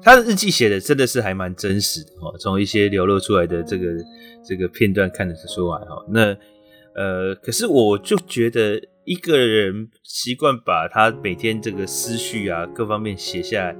[0.02, 3.86] 他的日记写的真的是还蛮真实的哦，从一些流露出来的这个
[4.44, 6.04] 这个片段看得出来哈。
[6.08, 6.36] 那
[6.96, 13.76] 呃，可是我就觉得一个人习惯把他每天这个思绪啊各方面写下来，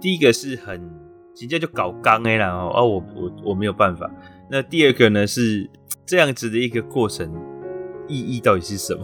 [0.00, 0.88] 第一个是很
[1.34, 4.08] 直接就搞刚哎啦哦，我我我没有办法。
[4.50, 5.68] 那第二个呢是
[6.06, 7.28] 这样子的一个过程，
[8.06, 9.02] 意义到底是什么？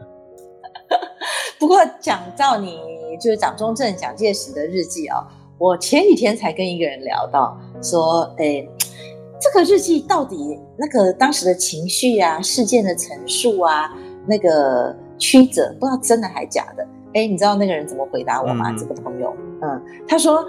[1.60, 2.80] 不过讲到你
[3.20, 5.18] 就是蒋中正、蒋介石的日记啊、
[5.58, 8.68] 我前几天才跟一个人聊到，说，诶，
[9.40, 10.36] 这个日记到底
[10.78, 13.92] 那个当时的情绪啊、事件的陈述啊、
[14.26, 16.86] 那个曲折，不知道真的还假的？
[17.14, 18.70] 哎，你知道那个人怎么回答我吗？
[18.70, 20.44] 嗯、这个朋友，嗯，他说，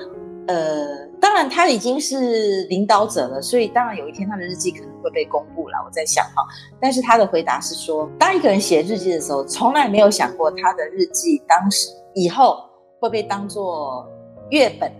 [0.47, 1.11] 呃。
[1.23, 5.77] 当然，他已经是领导者了，所以当然有一天他的日记可能会被公布了。
[5.85, 6.43] 我在想哈，
[6.81, 12.57] 但是他的回答是说，当一个人写日记的时候，从来没有想过他的日记当时以后
[12.99, 14.05] 会被当做
[14.49, 14.91] 月本，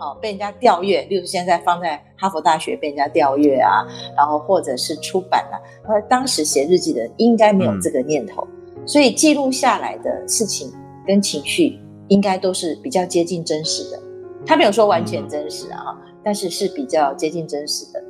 [0.00, 3.86] 哦，被人家调阅，例如现在放在哈佛大学被人家调阅啊，
[4.16, 5.60] 然后或者是出版啊。
[5.84, 8.46] 他当时写日记的人应该没有这个念头。
[8.86, 10.72] 所以记录下来的事情
[11.06, 11.78] 跟情绪
[12.08, 14.02] 应该都是比较接近真实的。
[14.46, 18.02] 他没有说完全真实啊，嗯、但是是比较接近真实的。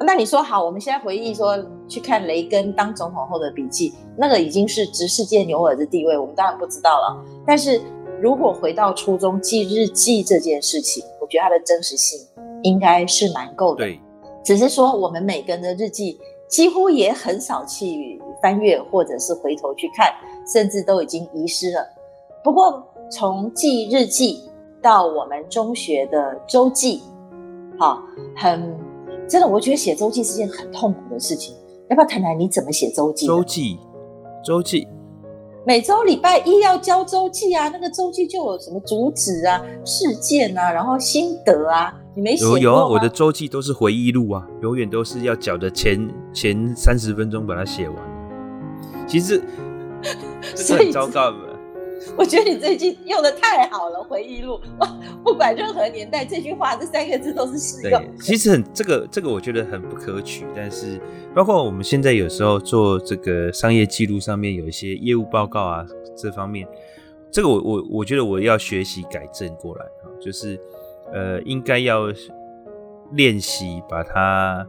[0.00, 1.56] 那你说好，我们现在回忆说
[1.86, 7.24] 去看雷根当总统后的笔记，那个已经是直世界牛耳的地位，我们当然不知道了。
[7.46, 7.80] 但是
[8.20, 12.16] 如果回到初中记日记这件事情，我觉得它的真实性
[12.62, 13.78] 应该是蛮够的。
[13.78, 14.00] 对，
[14.44, 16.16] 只是说我们每个人的日记
[16.46, 20.14] 几乎也很少去翻阅，或者是回头去看，
[20.46, 21.84] 甚至都已经遗失了。
[22.44, 24.48] 不过从记日记
[24.80, 27.02] 到我们中学的周记，
[27.76, 28.00] 好，
[28.36, 28.72] 很。
[29.28, 31.52] 真的，我觉得写周记是件很痛苦的事情。
[31.90, 33.26] 要不要谈谈你怎么写周记？
[33.26, 33.76] 周记，
[34.44, 34.86] 周记，
[35.66, 37.68] 每周礼拜一要交周记啊。
[37.68, 41.92] 那个周记就有什么主旨啊、事件啊，然后心得啊。
[42.14, 42.44] 你没写？
[42.44, 47.96] 有有啊，我的周记都是回忆录啊，永远都是要缴的前前三十分钟把它写完。
[49.08, 49.42] 其实
[50.54, 51.38] 这很糟糕的。
[52.16, 58.02] 我觉得你最近用的太好了，回忆录哇，不管任何年代，这句话这三个字都是适用。
[58.20, 61.00] 其实很这个这个我觉得很不可取，但是
[61.34, 65.86] 包括我们现在有时候做这个商业记录上面有一些业务报告啊，
[66.16, 66.66] 这方面，
[67.30, 70.58] 这个我我我觉得我要学习改正过来啊，就是
[71.12, 72.06] 呃应该要
[73.12, 74.66] 练习把它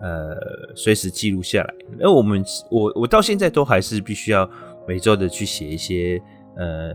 [0.00, 0.36] 呃
[0.74, 1.74] 随时记录下来。
[1.98, 4.48] 那我们我我到现在都还是必须要
[4.86, 6.22] 每周的去写一些。
[6.56, 6.94] 呃，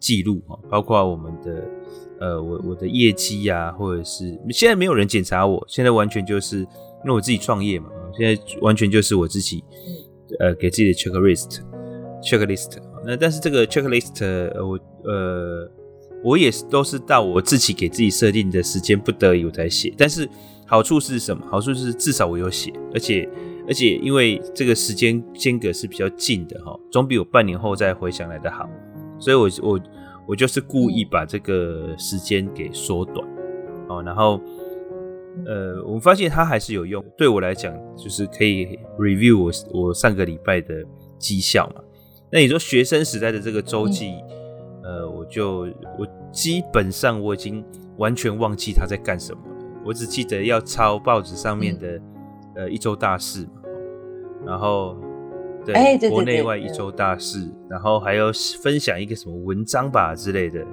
[0.00, 1.64] 记录哈，包括我们的
[2.20, 6.66] 呃，我我的业绩呀，或者是现在没有人检查我，现在完全就是因
[7.04, 7.88] 为我自己创业嘛，
[8.18, 9.62] 现在完全就是我自己
[10.40, 11.60] 呃给自己的 checklist
[12.22, 12.78] checklist。
[13.06, 14.22] 那但是这个 checklist
[14.60, 15.70] 我呃
[16.24, 20.28] 我也都是到我自己给自己设定的时间不得已我才写，但是
[20.66, 21.46] 好处是什么？
[21.48, 23.28] 好处是至少我有写，而且。
[23.66, 28.68] 而且因为这个时间间隔是比较近的哈，总比我半年后再回想来的好，
[29.18, 29.80] 所以我我
[30.28, 33.26] 我就是故意把这个时间给缩短。
[33.88, 34.38] 哦，然后
[35.46, 40.84] 呃，我们发现它还是有用，对我来讲就是可以 review 我我上个礼拜的
[41.18, 41.82] 绩效嘛。
[42.30, 44.12] 那你说学生时代的这个周记，
[44.82, 45.60] 呃，我就
[45.98, 47.64] 我基本上我已经
[47.96, 51.98] 完全忘记他在干什么了，我只记得要抄报纸上面的。
[52.56, 53.62] 呃，一周大事嘛，
[54.46, 54.96] 然后
[55.64, 58.30] 对，国内外一周大事，然后还要
[58.62, 60.64] 分享一个什么文章吧之类的，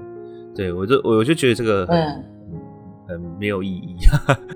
[0.53, 2.61] 对我就我就觉得这个很、嗯、
[3.07, 3.97] 很没有意义，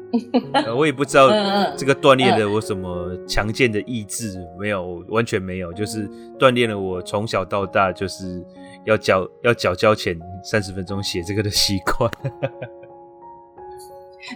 [0.77, 1.29] 我也不知道
[1.75, 6.07] 这个锻炼了我什么强健的意志，没有，完全没有，就是
[6.37, 8.45] 锻炼了我从小到大就是
[8.85, 12.11] 要交要缴交钱三十分钟写这个的习惯。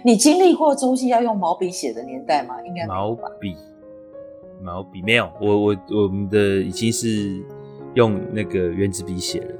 [0.04, 2.54] 你经历过周记要用毛笔写的年代吗？
[2.64, 3.56] 应该毛笔，
[4.62, 5.28] 毛笔没有。
[5.40, 7.42] 我我我们的已经是
[7.94, 9.54] 用那个原子笔写了。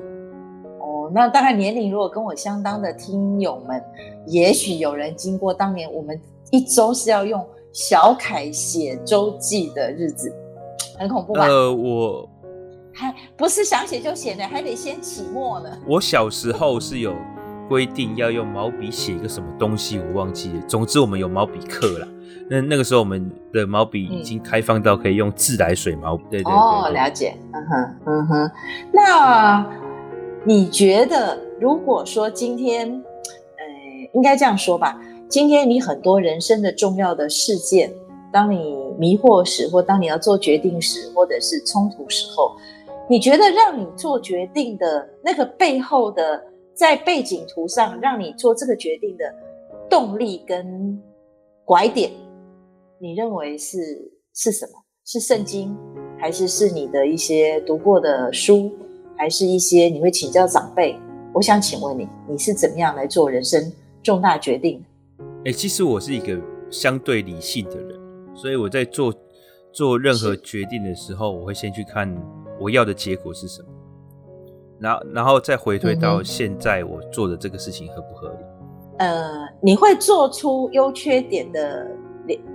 [0.79, 3.83] 哦，那大概年龄如果跟我相当的听友们，
[4.27, 6.21] 也许有人经过当年我们
[6.51, 10.33] 一周是要用小楷写周记的日子，
[10.99, 11.47] 很恐怖吧？
[11.47, 12.29] 呃，我
[12.95, 15.71] 还不是想写就写呢，还得先起墨呢。
[15.89, 17.15] 我小时候是有。
[17.71, 20.61] 规定要用毛笔写一个什么东西，我忘记了。
[20.67, 22.09] 总之，我们有毛笔课了。
[22.49, 26.25] 那那个时候，我们的毛笔已经开放到可以用自来水毛笔。
[26.29, 26.53] 对对对，对。
[26.53, 27.37] 哦，了解。
[27.53, 28.51] 嗯哼，嗯哼。
[28.93, 29.65] 那
[30.43, 35.01] 你觉得，如果说今天，呃，应该这样说吧？
[35.29, 37.93] 今天你很多人生的重要的事件，
[38.33, 42.57] 当你迷惑时，或当你要做决定时，或者是冲突时候，
[43.09, 46.50] 你觉得让你做决定的那个背后的？
[46.81, 49.35] 在背景图上让你做这个决定的
[49.91, 50.99] 动力跟
[51.63, 52.11] 拐点，
[52.99, 54.73] 你认为是是什么？
[55.05, 55.77] 是圣经，
[56.19, 58.73] 还是是你的一些读过的书，
[59.15, 60.99] 还是一些你会请教长辈？
[61.35, 63.71] 我想请问你，你是怎么样来做人生
[64.03, 64.83] 重大决定？
[65.45, 68.01] 欸，其实我是一个相对理性的人，
[68.35, 69.15] 所以我在做
[69.71, 72.11] 做任何决定的时候，我会先去看
[72.59, 73.69] 我要的结果是什么。
[74.81, 78.37] 然后，然后再回推到现在我做的这个事情合不合理？
[78.99, 79.31] 呃，
[79.63, 81.87] 你会做出优缺点的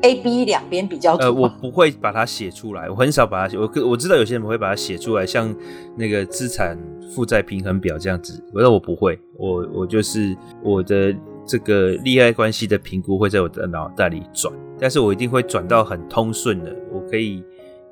[0.01, 1.15] A、B 两边比较？
[1.15, 3.57] 呃，我不会把它写出来，我很少把它写。
[3.57, 5.55] 我我知道有些人会把它写出来，像
[5.95, 6.77] 那个资产
[7.13, 8.43] 负债平衡表这样子。
[8.53, 11.15] 我说我不会，我我就是我的
[11.45, 17.43] 这个利害关系的评估会在我的脑袋里转，但是我一定会转到很通顺的，我可以，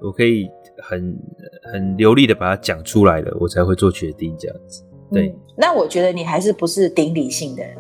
[0.02, 0.48] 我可以。
[0.82, 1.18] 很
[1.72, 4.84] 很流利的把它讲出来了，我才会做决定这样子。
[5.12, 7.78] 对、嗯，那我觉得你还是不是顶理性的人，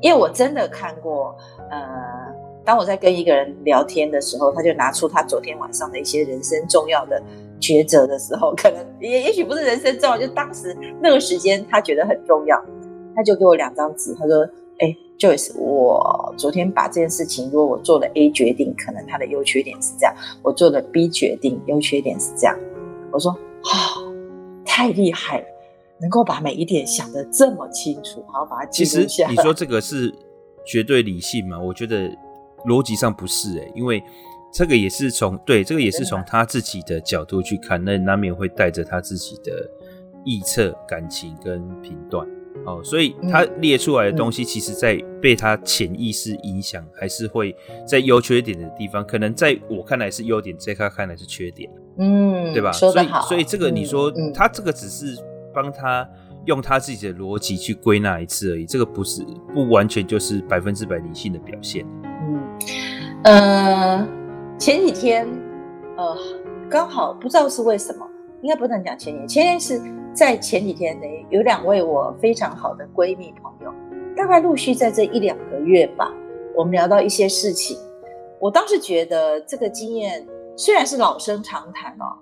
[0.00, 1.36] 因为我真的看过，
[1.70, 1.80] 呃，
[2.64, 7.20] 当我在跟一个人聊天的时候，他就拿出他昨天晚上的一些人生重要的
[7.60, 12.62] 抉择的时候，可能也也许不是人生重要，就当时那个时间他觉得很重要，
[13.16, 22.58] 他就给我两张纸，他说：“哎，Joyce，我昨天把这件事情，如果我做了 A 决定，可能它的优缺点是这样；我做了 B 决定，优缺点是这样。”
[23.12, 23.32] 我说
[23.64, 24.14] ：“啊、哦，
[24.64, 25.46] 太厉害了，
[26.00, 30.14] 能够把每一点想得这么清楚，然后把它记录下来。”其实你说这个是
[30.64, 31.60] 绝对理性吗？
[31.60, 32.10] 我觉得。
[32.66, 34.02] 逻辑上不是诶、欸，因为
[34.52, 39.52] 这个也是从对这个也是从他自己的角度去看，那难免会带着他自己的
[40.24, 42.26] 臆测、感情跟评断
[42.68, 47.56] 哦，所以他列出来的东西，其实在被他潜意识影响，还是会
[47.86, 52.70] 在优缺点的地方，可能在我看来是优点，在他看来是缺点，嗯，对吧？
[52.72, 55.16] 所以所以这个你说、嗯嗯、他这个只是
[55.54, 56.08] 帮他
[56.44, 59.22] 用他自己的逻辑去归纳一次而已，这个不是
[59.54, 61.86] 不完全就是百分之百理性的表现。
[62.04, 62.40] 嗯。
[63.24, 64.06] 呃，
[64.58, 65.26] 前几天，
[65.96, 66.16] 呃，
[66.70, 68.07] 刚好不知道是为什么，
[68.42, 69.80] 应该不能讲前年，前年是
[70.14, 73.72] 在前几天呢，有两位我非常好的闺蜜朋友，
[74.16, 76.12] 大概陆续在这一两个月吧，
[76.54, 77.76] 我们聊到一些事情，
[78.38, 80.26] 我当时觉得这个经验
[80.56, 82.16] 虽然是老生常谈哦，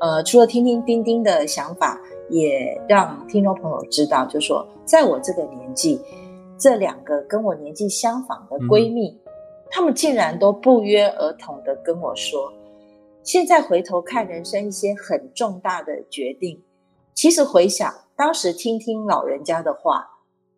[0.00, 6.00] 呃，除了听听丁丁的想法，也让听众朋友知道，就说，在我这个年纪，
[6.58, 9.10] 这两个跟我年纪相仿的闺蜜。
[9.10, 9.30] 嗯
[9.80, 12.52] 们竟然都不约而同的跟我说，
[13.22, 16.62] 现在回头看人生一些很重大的决定，
[17.14, 20.08] 其实回想当时听听老人家的话，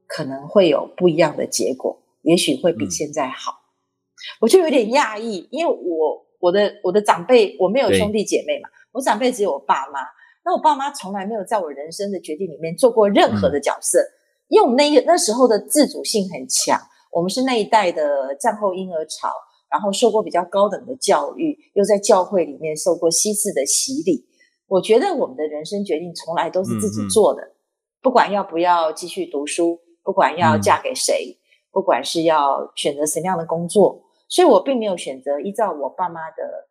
[0.06, 3.52] 可能会有不一样的结果，也许会比现在好。
[3.52, 10.00] 嗯、我就有点讶异，因为我我的我的长辈我没有兄弟姐妹嘛，我长辈只有我爸妈，
[10.44, 14.12] 那我爸妈从来没有在我人生的决定里面做过任何的角色，嗯、
[14.48, 16.80] 因为我们那个那时候的自主性很强。
[17.10, 19.28] 我们是那一代的战后婴儿潮，
[19.72, 24.26] 然后受过比较高等的教育，又在教会里面受过西式的洗礼。
[24.68, 27.56] 我觉得我们的人生决定从来都是自己做的，嗯嗯，
[28.02, 31.36] 不管要不要继续读书，不管要嫁给谁，嗯、
[31.72, 36.68] 不管是要选择什么样的工作，所以我并没有选择依照我爸妈的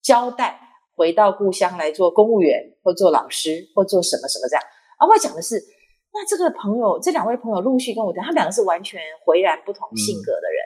[0.00, 0.58] 交代
[0.94, 4.62] 回到故乡来做公务员，或做老师，或做什么什么这样。
[4.98, 5.74] 而我讲的是。
[6.18, 10.64] 那这个朋友，这两位朋友陆续跟我讲，他们两个是完全浑然不同性格的人。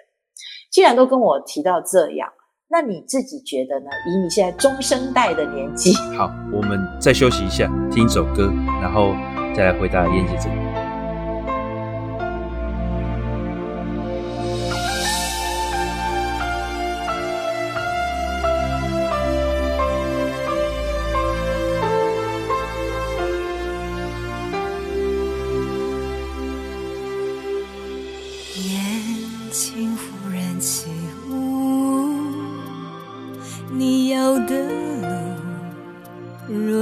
[0.71, 2.29] 既然都跟我提到这样，
[2.69, 3.91] 那你自己觉得呢？
[4.07, 9.13] 以你现在中生代的年纪， 好，我们再休息一下，听一首歌，然后
[9.55, 10.70] 再来回答燕姐这个。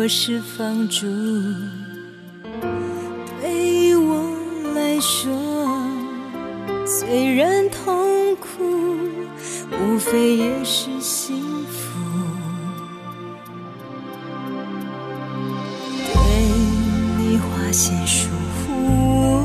[0.08, 1.06] 是放逐，
[3.42, 4.32] 对我
[4.74, 5.30] 来说，
[6.86, 8.64] 虽然痛苦，
[9.70, 11.36] 无非也是幸
[11.66, 12.00] 福。
[16.14, 16.18] 对
[17.18, 18.30] 你花谢疏
[18.64, 19.42] 忽，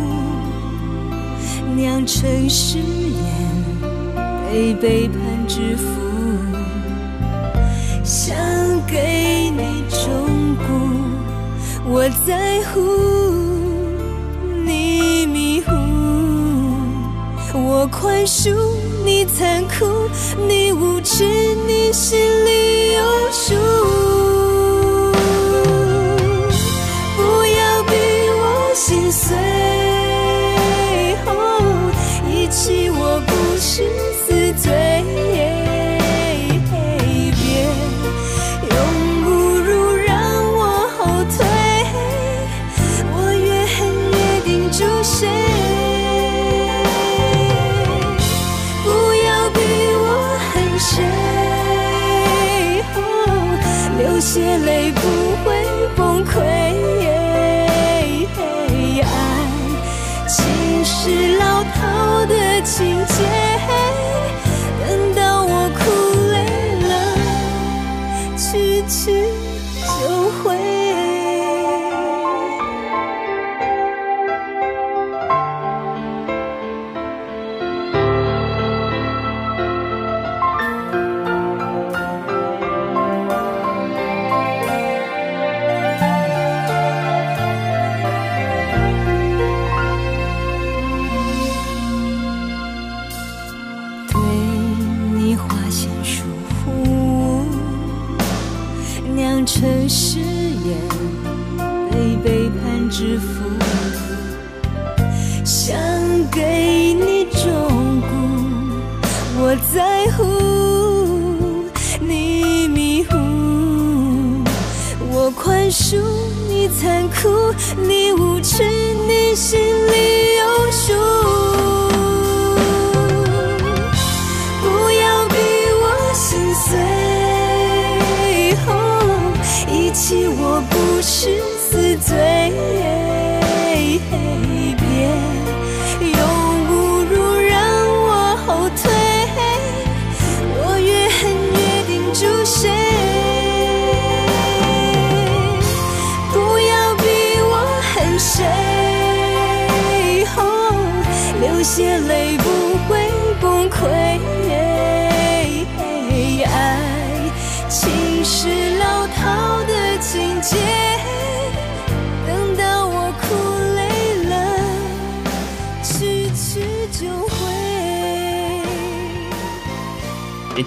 [1.75, 3.21] 酿成誓言，
[4.49, 6.02] 被背叛之苦。
[12.73, 12.79] 哭
[14.65, 15.71] 你迷糊，
[17.53, 18.49] 我宽恕
[19.05, 19.85] 你残酷，
[20.47, 21.23] 你无知，
[21.67, 23.29] 你心里有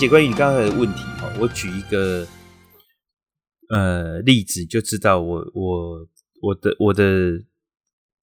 [0.07, 2.25] 姐，关于你刚才的问题哈，我举一个
[3.71, 6.07] 呃例子，就知道我我
[6.41, 7.05] 我的我的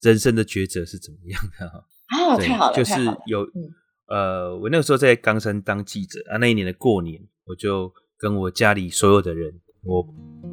[0.01, 1.85] 人生的抉择是怎么样的哈。
[2.07, 2.93] 啊，太好了，就是
[3.25, 3.69] 有、嗯、
[4.07, 9.59] 呃，我那个时候在冈山当记者啊，那一年的过年，我就跟我家里所有的人。
[9.83, 10.01] 我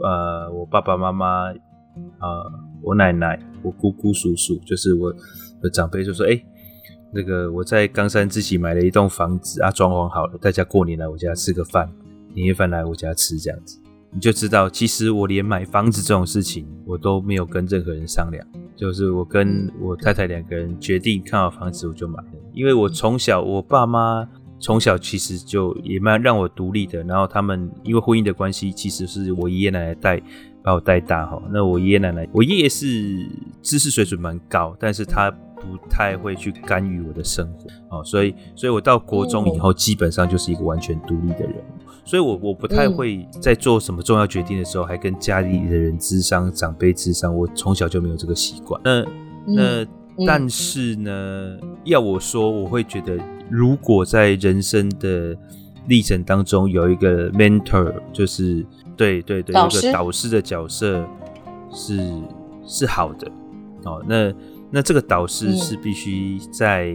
[0.02, 1.56] 呃，我爸爸妈妈，啊，
[2.82, 5.12] 我奶奶，我姑姑叔叔，就是我
[5.62, 6.46] 的长辈，就说：“哎、欸，
[7.12, 11.90] 那个我在冈山自己买了一栋房子啊，装潢好了，大家过年来我家吃个饭，
[12.34, 13.78] 年夜饭来我家吃，这样子，
[14.12, 18.46] 你就知道，其实我连买房子这种事情，我都没有跟任何人商量，
[18.76, 24.28] 就是我跟我太太两个人决定看好房子我就买了，因为我从小我爸妈。”
[24.62, 30.20] 从小其实就也蛮让我独立的，然后他们因为婚姻的关系，其实是我爷爷奶奶带
[30.62, 31.42] 把我带大哈。
[31.50, 33.26] 那我爷爷奶奶，我爷爷是
[33.62, 41.56] 知识水准蛮高，但是他不太会去干预我的生活哦，所以，所以我到国中以后，基本上就是一个完全独立的人，
[42.04, 48.80] 所以我我不太会在做什么重要决定的时候，还跟家里的人智商、长辈智商，我从小就没有这个习惯。
[48.84, 49.04] 那
[49.46, 49.86] 那
[50.26, 53.18] 但是呢，要我说，我会觉得。
[53.52, 55.36] 如果在人生的
[55.88, 58.64] 历程当中有一个 mentor，就是
[58.96, 61.04] 对对对，有一个导师的角色
[61.72, 62.12] 是
[62.64, 63.28] 是好的
[63.84, 64.00] 哦。
[64.06, 64.32] 那
[64.70, 66.86] 那这个导师是必须在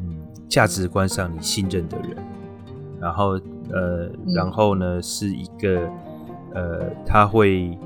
[0.00, 0.16] 嗯
[0.48, 2.16] 价值观上你信任的人，
[3.00, 3.38] 然后
[3.70, 5.88] 呃，然后呢是一个
[6.54, 7.78] 呃，他会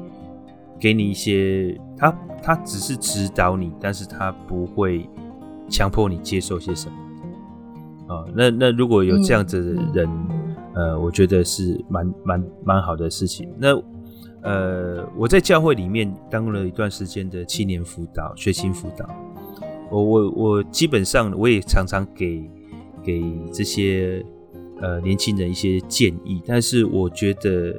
[0.79, 5.09] 给你一些，他他只是指导你，但是他不会
[5.69, 6.95] 强迫你接受些什么。
[8.09, 10.09] 啊、哦，那那如果有这样子的人，
[10.75, 13.53] 嗯、呃，我觉得是蛮蛮蛮好的事情。
[13.59, 13.77] 那
[14.47, 19.05] 呃，我在教会里面当了一段时间的青年辅导、学青辅导，
[19.91, 22.49] 我我我基本上我也常常给
[23.03, 23.23] 给
[23.53, 24.25] 这些
[24.81, 27.79] 呃年轻人一些建议，但是我觉得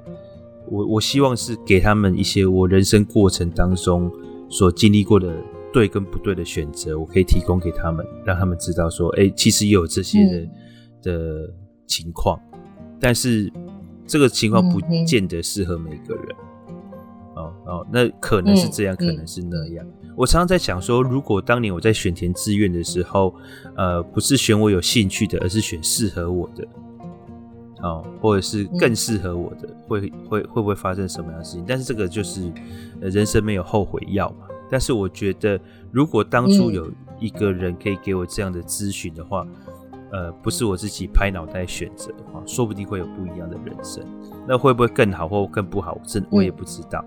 [0.69, 4.11] 我我希望是给他们一些我人生过程当中
[4.49, 5.35] 所经历过的。
[5.73, 10.49] 对跟不对的选择，我可以提供给他们，让他们知道说，哎，其实也有这些的、嗯、
[11.03, 11.53] 的
[11.85, 12.39] 情况，
[12.99, 13.51] 但是
[14.07, 16.25] 这个情况不见得适合每个人。
[16.31, 16.46] 哦
[17.67, 19.85] 哦，那可能是这样，嗯、可能是那样。
[20.03, 23.35] 嗯、我常常在想说，如果当年我在选填志愿的时候，
[23.75, 26.65] 呃，不是选我有兴趣的，而是选适合我的，
[27.81, 29.99] 哦，或者是更适合我的，嗯、会
[30.29, 31.65] 会会不会发生什么样的事情？
[31.67, 32.49] 但是这个就是，
[33.01, 34.47] 呃，人生没有后悔药嘛。
[34.69, 35.59] 但是我觉得，
[35.91, 36.89] 如果当初有
[37.19, 39.45] 一个人可以给我这样的咨询的话，
[40.11, 44.01] 嗯、呃，不是我自己拍脑袋选择的话，说不定会有不一样的人生。
[44.47, 45.99] 那会不会更好或更不好？
[46.05, 47.03] 真我也不知道。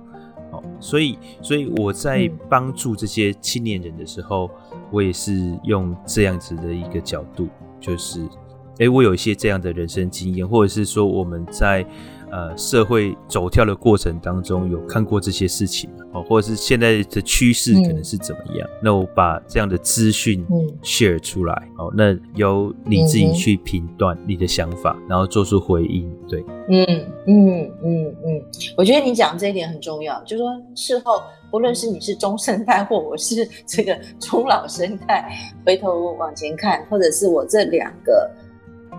[0.53, 4.51] 哦、嗯，所以，所以我在帮助这些青年人的时候，
[4.90, 7.48] 我也是用这样子的一个角度，
[7.80, 11.86] 就是，哎、欸，我有一些这样的人生经验，或者是说我们在。
[12.31, 18.68] 呃，社会走跳的过程当中，有看过这些事情哦，或者是现在的趋势可能是怎么样？
[18.68, 20.47] 嗯、那我把这样的资讯
[20.83, 26.09] share 出来，哦，那由你自己去评断你的想法，嗯、然后做出回应。
[26.28, 26.87] 对，嗯
[27.26, 28.43] 嗯嗯嗯，
[28.76, 35.33] 我觉得你讲这一点很重要，就是说事后，不论是你是中生代，或我是这个中老生代，
[35.66, 38.31] 回头往前看，或者是我这两个，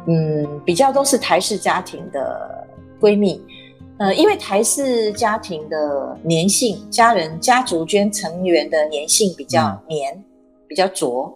[0.08, 2.61] 嗯，比较都是台式家庭的。
[3.02, 3.42] 闺蜜，
[3.98, 10.24] 呃，因为台式家庭的粘性，家人家族间成员的粘性比较黏，嗯、
[10.68, 11.36] 比较浊，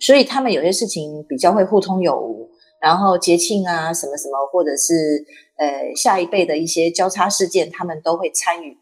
[0.00, 2.50] 所以他们有些事情比较会互通有无。
[2.80, 5.24] 然后节庆啊，什么什么，或者是
[5.56, 8.76] 呃下一辈的一些交叉事件，他们都会参与。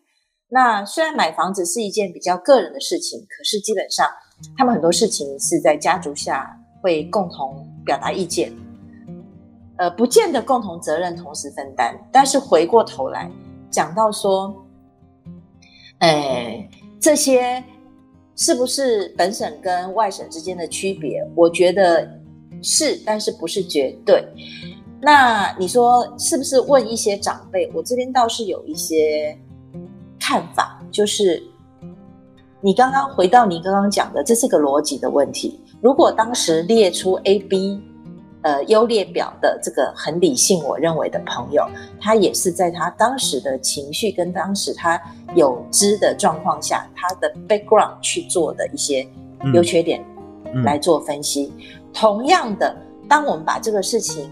[0.48, 4.04] 那虽然买房子是一件比较个人的事情，可是基本上
[4.58, 8.52] 他们很多事情是在家族下会共同表达意见，
[9.82, 11.92] 呃，不见得共同责任同时分担。
[12.12, 13.28] 但是回过头来
[13.68, 14.54] 讲到说，
[15.98, 16.68] 哎，
[17.00, 17.60] 这些
[18.36, 21.20] 是不是本省跟外省之间的区别？
[21.34, 22.08] 我觉得
[22.62, 24.24] 是，但是不是绝对。
[25.00, 27.68] 那你说是不是问一些长辈？
[27.74, 29.36] 我这边倒是有一些。
[30.24, 31.42] 看法就是，
[32.60, 35.58] 你刚刚回到你刚刚讲的，这是个逻辑的问题。
[35.80, 37.82] 如果当时列出 A、B，
[38.42, 41.64] 呃，优劣表的这个很理性，我认为的朋友，
[42.00, 45.00] 他也是在他当时的情绪跟当时他
[45.34, 49.06] 有知的状况下，他的 background 去做的一些
[49.54, 50.04] 优缺点
[50.64, 51.52] 来做分析。
[51.54, 52.76] 嗯嗯、同样的，
[53.08, 54.28] 当我们把这个事情，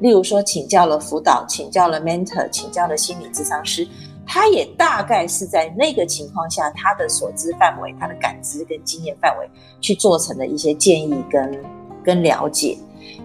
[0.00, 3.88] 例如说请教了辅导，请教了 mentor，请教了心理咨商师。
[4.28, 9.48] 他也大概是在那个情况下，他的所知范围、他的感知跟经验范围
[9.80, 11.64] 去做成的一些建议跟
[12.04, 12.76] 跟了解，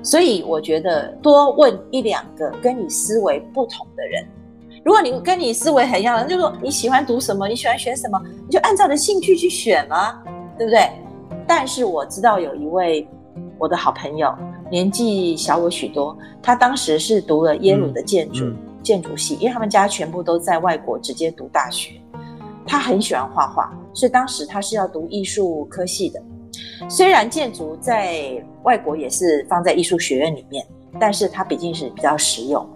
[0.04, 4.26] 所以我觉得多问一两个跟你思维不同的人，
[4.84, 10.22] 如果你跟你思维很一样，就是说你喜欢读什么，你喜欢学什么，你就按照你的兴趣去选嘛，
[10.58, 10.90] 对不对？
[11.48, 13.08] 但是我知道有一位
[13.58, 14.34] 我的好朋友，
[14.70, 18.46] 年纪小我许多，他当时是读了耶鲁的建筑。
[18.46, 22.02] 嗯嗯建筑系，因为他们家全部都在外国直接读大学。
[22.66, 26.20] 他很喜欢画画，所以当时他是要读艺术科系的。
[26.90, 30.66] 虽然建筑在外国也是放在艺术学院里面，
[31.00, 32.68] 但是他毕竟是比较实用。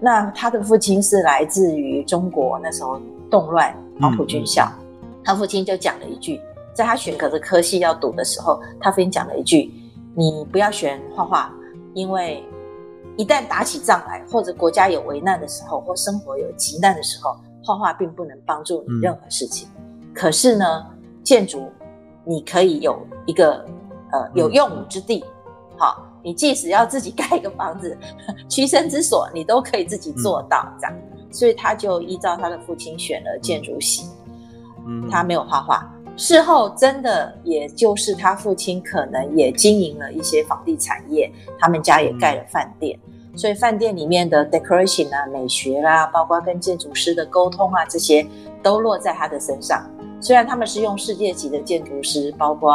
[0.00, 4.70] 那他的父亲是来自于中国那时候动乱黄埔军校，
[5.02, 6.40] 嗯、他父亲就讲了一句，
[6.72, 9.70] 在他选择的科系要读的时候，他父亲讲了一句
[10.14, 11.52] ：“你不要选画画，
[11.94, 12.42] 因为。”
[13.16, 19.68] 一旦打起仗来，或者国家有危难的时候，或生活有急难的时候，画画并不能帮助你任何事情。
[19.76, 20.84] 嗯、可是呢，
[21.22, 21.70] 建筑
[22.24, 23.64] 你可以有一个
[24.10, 25.24] 呃有用武之地。
[25.76, 27.96] 好、嗯，你即使要自己 盖一个房子，
[28.48, 30.96] 栖身之所，你都可以自己做到这样。
[30.96, 34.08] 嗯、所以他就依照他的父亲选了建筑系。
[34.86, 35.90] 嗯，他没有画画。
[36.16, 42.96] 事后真的，也就是他父亲可能也经营了一些房地产业，他们家也盖了饭店，
[43.34, 48.24] 所以饭店里面的 decoration 啊、美学啦、啊，包括跟建筑师的沟通啊，这些
[48.64, 49.88] 都落在他的身上。
[50.20, 52.74] 虽然他们是用世界级的建筑师，包括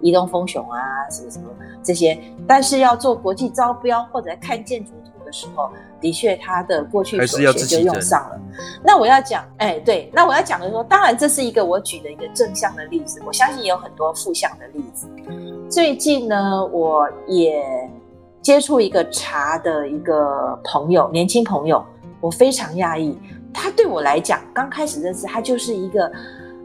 [0.00, 0.78] 移动风雄啊，
[1.08, 1.48] 什么什么
[1.82, 5.70] 这些，但是要做国际招标或者看建筑图的时候。
[6.00, 8.40] 的确，他的过去所学就用上了。
[8.82, 15.06] 那我要讲，哎，对，那我要讲的说，当然这是一个我举的一个正向的例子，我相信也有很多负向的例子。
[15.68, 17.62] 最近呢，我也
[18.40, 21.84] 接触一个茶的一个朋友，年轻朋友，
[22.18, 23.18] 我非常讶异，
[23.52, 26.12] 他对我来讲，刚开始认识他就是一个，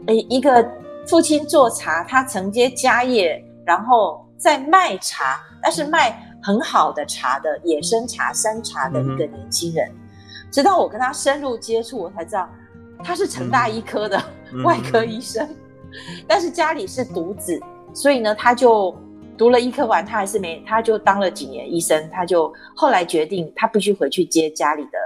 [0.06, 0.66] 哎，一个
[1.06, 6.22] 父亲做茶，他承接家业，然后在卖茶，但是卖。
[6.42, 9.96] 很好的茶的野生茶、山茶的一个年轻人，嗯、
[10.48, 12.48] 直到我跟他深入接触，我才知道
[13.02, 14.22] 他是成大医科的
[14.62, 15.90] 外科医生，嗯、
[16.28, 17.60] 但是家里是独子，
[17.92, 18.96] 所以呢，他就
[19.36, 24.98] 读了医科完，他还是没，他就当了几年医生，他就后来决定他必须回去接家里的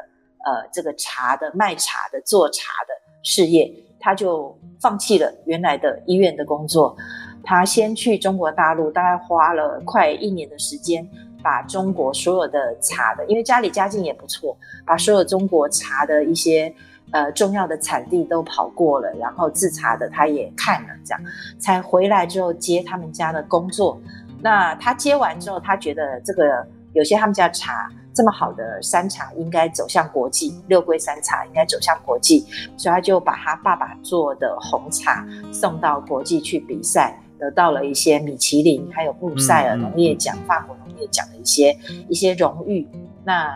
[0.45, 6.97] 呃这个茶的卖茶的做茶的事业，他就放弃了原来的医院的工作，
[7.43, 11.09] 他先去中国大陆，大概花了快一年的时间。
[11.43, 16.71] 把中国所有的茶的，因为家里家境也不错，把所有中国茶的一些
[17.13, 21.25] 呃重要的产地都跑过了，然后制茶的他也看了，这样
[21.59, 23.99] 才回来之后接他们家的工作。
[24.43, 26.63] 那他接完之后，他觉得这个
[26.93, 27.91] 有些他们家茶
[28.21, 32.45] 这么好的山茶应该走向国际，六龟山茶应该走向国际，
[32.77, 37.19] 所以他就把他爸爸做的红茶送到国际去比赛。
[37.39, 41.75] 得到了一些米其林，还有布鲁塞尔农业奖、嗯嗯、法国农业奖的一些
[42.07, 42.87] 一些荣誉。
[43.25, 43.51] 那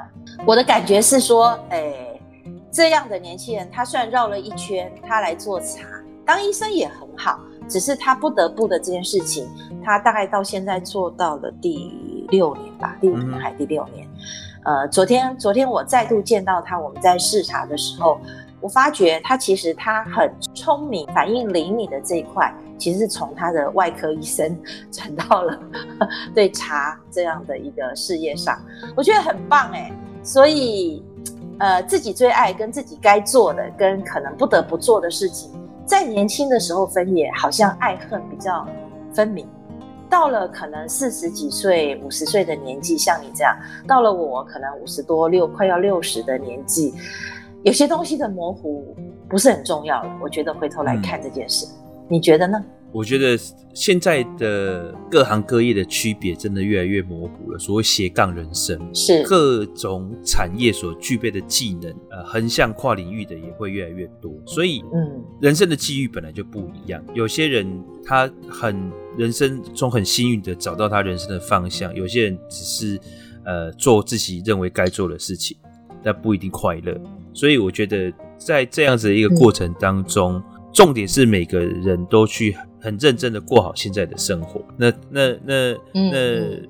[0.47, 2.19] 我的感觉是说，哎，
[2.71, 5.83] 这样的年轻人，他虽然绕了一圈，他来做茶，
[6.25, 7.39] 当医生也很好，
[7.69, 9.47] 只是他不得不的这件事情，
[9.85, 14.09] 他大概到现在做到了第六年吧，第五年还是第六年。
[14.65, 18.19] 呃，昨天昨天我再度见到他，我们在视察的时候，
[18.61, 22.53] 我发觉他其实他很聪明，反应灵敏的这一块。
[22.77, 24.59] 其实是从他的外科医生
[24.91, 25.57] 转到了
[26.35, 28.61] 对茶这样的一个事业上，
[28.97, 29.93] 我觉得很棒哎。
[30.25, 31.03] 所以，
[31.61, 35.53] 呃，自己最爱跟自己该做的，跟可能不得不做的事情，
[35.87, 38.67] 在年轻的时候分野，好像爱恨比较
[39.15, 39.47] 分明。
[40.15, 43.53] 到了可能四十几岁、五十岁的年纪，像你这样，
[43.85, 46.95] 到了我可能五十多六快要六十的年纪，
[47.65, 48.95] 有些东西的模糊。
[49.29, 50.19] 不是很重要了。
[50.23, 51.75] 我觉得回头来看这件事，嗯、
[52.07, 52.65] 你觉得呢？
[52.95, 53.37] 我觉得
[53.75, 57.59] 现在的各行各业的区别真的越来越模糊了。
[57.59, 64.33] 所谓斜杠人生，是各种产业所具备的技能，呃，横向跨领域的也会越来越多。
[64.47, 67.05] 所以，嗯，人生的际遇本来就不一样。
[67.15, 67.67] 有些人
[68.05, 73.01] 他很人生中很幸运的找到他人生的方向，有些人只是
[73.45, 75.57] 呃做自己认为该做的事情，
[76.01, 76.97] 但不一定快乐。
[77.33, 82.55] 所以，我觉得在这样子的一个过程当中，嗯、重点是每个人都去。
[82.85, 84.63] 很认真的过好现在的生活。
[84.77, 86.61] 那那那那，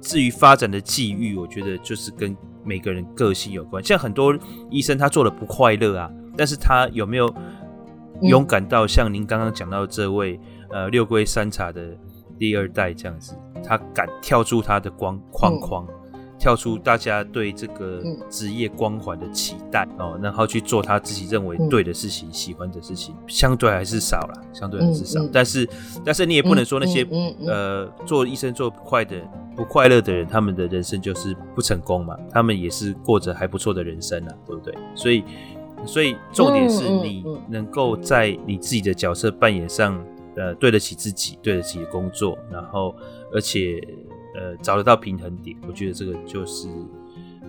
[0.00, 2.34] 至于发展的际遇，我觉得就是跟
[2.64, 3.84] 每个人个性有关。
[3.84, 4.34] 像很多
[4.70, 7.30] 医生，他做的不快乐啊，但是他有没有
[8.22, 10.40] 勇敢到像您刚刚讲到这位
[10.70, 11.94] 呃六龟山茶的
[12.38, 15.86] 第二代这样子，他敢跳出他的光框框。
[16.38, 25.20] 跳出大家对这个职业光环的期待哦，然后去做他自己认为对的事情、喜欢的事情，相对还是少了，相对还是少。
[25.32, 25.68] 但是，
[26.04, 27.04] 但是你也不能说那些
[27.46, 29.16] 呃做医生做不快的
[29.56, 32.16] 不快乐的人，他们的人生就是不成功嘛？
[32.30, 34.72] 他们也是过着还不错的人生啊，对不对？
[34.94, 35.24] 所以，
[35.84, 40.00] 所以重点是你能够在你自己的角色扮演上，
[40.36, 42.94] 呃，对得起自己，对得起工作，然后
[43.34, 43.82] 而且。
[44.38, 46.68] 呃，找得到平衡点，我觉得这个就是，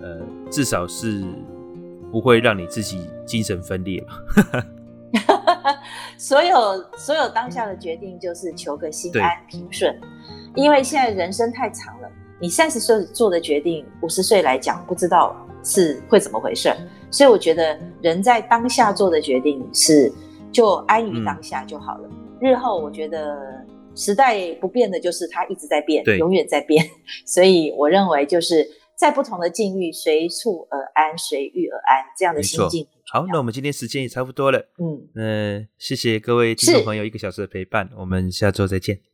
[0.02, 0.20] 呃，
[0.50, 1.24] 至少是
[2.10, 4.14] 不会让你自己精神分裂嘛。
[6.18, 9.96] 所有所有当下的决定就是求个心安平顺，
[10.56, 12.08] 因为现在人生太长了，
[12.40, 16.74] 你三十岁做的决定，五十岁来讲不知道是会怎么回事，
[17.08, 20.12] 所以我觉得人在当下做的决定是
[20.50, 23.59] 就安于当下就好了，嗯、日后我觉得。
[23.94, 26.84] 时代不变的就是它一直在变，对永远在变。
[27.26, 28.66] 所以我认为就是
[28.96, 32.86] 在不同的境遇，随处而安，随遇而安，这样的心境。
[33.12, 34.58] 好，那我们今天时间也差不多了。
[34.78, 39.09] 嗯，呃，谢谢各位听众朋友一个小时的陪伴，我们下周再见。